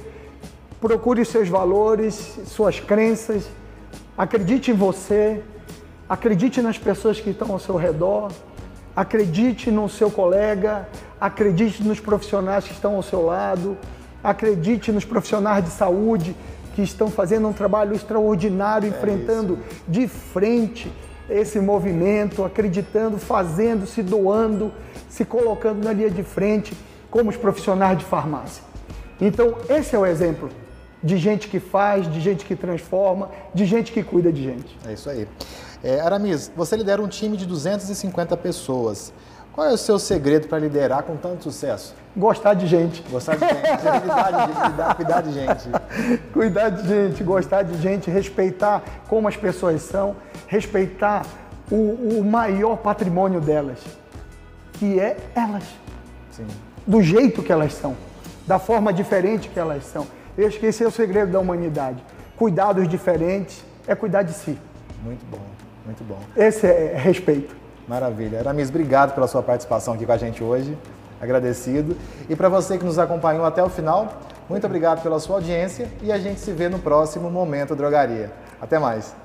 procure 0.80 1.26
seus 1.26 1.50
valores, 1.50 2.40
suas 2.46 2.80
crenças, 2.80 3.50
acredite 4.18 4.72
em 4.72 4.76
você, 4.76 5.44
Acredite 6.10 6.62
nas 6.62 6.78
pessoas 6.78 7.20
que 7.20 7.32
estão 7.32 7.52
ao 7.52 7.60
seu 7.60 7.76
redor, 7.76 8.32
acredite 8.98 9.70
no 9.70 9.88
seu 9.88 10.10
colega, 10.10 10.90
acredite 11.22 11.84
nos 11.84 12.00
profissionais 12.00 12.66
que 12.66 12.74
estão 12.74 12.96
ao 12.96 13.04
seu 13.04 13.24
lado, 13.24 13.78
acredite 14.24 14.92
nos 14.92 15.06
profissionais 15.06 15.64
de 15.64 15.70
saúde 15.70 16.36
que 16.74 16.82
estão 16.82 17.08
fazendo 17.08 17.48
um 17.48 17.54
trabalho 17.54 17.94
extraordinário, 17.94 18.88
é 18.88 18.90
enfrentando 18.90 19.54
isso. 19.54 19.84
de 19.88 20.08
frente 20.08 20.92
esse 21.30 21.60
movimento, 21.60 22.44
acreditando, 22.44 23.20
fazendo, 23.20 23.86
se 23.86 24.02
doando, 24.02 24.72
se 25.08 25.24
colocando 25.24 25.84
na 25.84 25.94
linha 25.94 26.10
de 26.10 26.24
frente, 26.24 26.76
como 27.12 27.30
os 27.30 27.38
profissionais 27.38 28.00
de 28.00 28.06
farmácia. 28.06 28.64
Então, 29.22 29.58
esse 29.70 29.96
é 29.96 30.00
o 30.00 30.08
exemplo 30.08 30.50
de 31.04 31.18
gente 31.18 31.50
que 31.50 31.60
faz, 31.60 32.12
de 32.12 32.20
gente 32.20 32.46
que 32.46 32.56
transforma, 32.56 33.30
de 33.54 33.64
gente 33.66 33.92
que 33.92 34.02
cuida 34.02 34.32
de 34.32 34.44
gente. 34.44 34.76
É 34.88 34.94
isso 34.94 35.08
aí. 35.08 35.28
É, 35.84 36.00
Aramis, 36.00 36.52
você 36.56 36.76
lidera 36.76 37.02
um 37.02 37.08
time 37.08 37.38
de 37.38 37.46
250 37.46 38.36
pessoas. 38.38 39.14
Qual 39.54 39.68
é 39.68 39.74
o 39.74 39.78
seu 39.78 39.98
segredo 39.98 40.48
para 40.48 40.60
liderar 40.60 41.02
com 41.04 41.16
tanto 41.16 41.44
sucesso? 41.44 41.96
Gostar 42.16 42.54
de 42.54 42.68
gente. 42.68 43.04
Gostar 43.10 43.36
de 43.36 43.46
gente, 43.48 43.62
cuidar, 44.02 44.90
de, 44.90 44.96
cuidar 44.96 45.22
de 45.22 45.34
gente. 45.34 45.70
Cuidar 46.32 46.70
de 46.70 46.88
gente, 46.88 47.24
gostar 47.24 47.64
de 47.64 47.82
gente, 47.82 48.12
respeitar 48.12 48.84
como 49.08 49.28
as 49.28 49.36
pessoas 49.36 49.82
são, 49.82 50.16
respeitar 50.46 51.26
o, 51.72 52.20
o 52.20 52.24
maior 52.24 52.78
patrimônio 52.78 53.42
delas, 53.42 53.80
que 54.74 55.00
é 55.00 55.18
elas. 55.36 55.64
Sim. 56.32 56.46
Do 56.86 57.02
jeito 57.02 57.42
que 57.42 57.52
elas 57.52 57.74
são, 57.74 57.96
da 58.46 58.60
forma 58.60 58.94
diferente 58.94 59.50
que 59.50 59.60
elas 59.60 59.86
são. 59.86 60.06
Eu 60.38 60.48
acho 60.48 60.60
que 60.60 60.68
esse 60.68 60.84
é 60.84 60.88
o 60.88 60.92
segredo 60.92 61.32
da 61.32 61.40
humanidade. 61.40 62.04
Cuidar 62.36 62.74
dos 62.74 62.88
diferentes 62.88 63.64
é 63.88 63.96
cuidar 63.96 64.22
de 64.22 64.34
si. 64.34 64.56
Muito 65.04 65.26
bom. 65.26 65.67
Muito 65.88 66.04
bom. 66.04 66.20
Esse 66.36 66.68
é 66.68 66.98
respeito. 66.98 67.56
Maravilha. 67.88 68.40
Aramis, 68.40 68.68
obrigado 68.68 69.16
pela 69.16 69.26
sua 69.26 69.42
participação 69.42 69.94
aqui 69.94 70.06
com 70.06 70.12
a 70.12 70.18
gente 70.18 70.44
hoje. 70.44 70.78
Agradecido. 71.22 71.96
E 72.30 72.36
para 72.36 72.50
você 72.50 72.78
que 72.78 72.84
nos 72.84 73.00
acompanhou 73.00 73.46
até 73.46 73.64
o 73.64 73.70
final, 73.70 74.22
muito 74.50 74.68
obrigado 74.68 75.02
pela 75.02 75.18
sua 75.18 75.38
audiência 75.38 75.88
e 76.04 76.12
a 76.12 76.20
gente 76.20 76.42
se 76.42 76.52
vê 76.52 76.68
no 76.68 76.78
próximo 76.78 77.32
Momento 77.32 77.74
Drogaria. 77.74 78.30
Até 78.60 78.78
mais. 78.78 79.16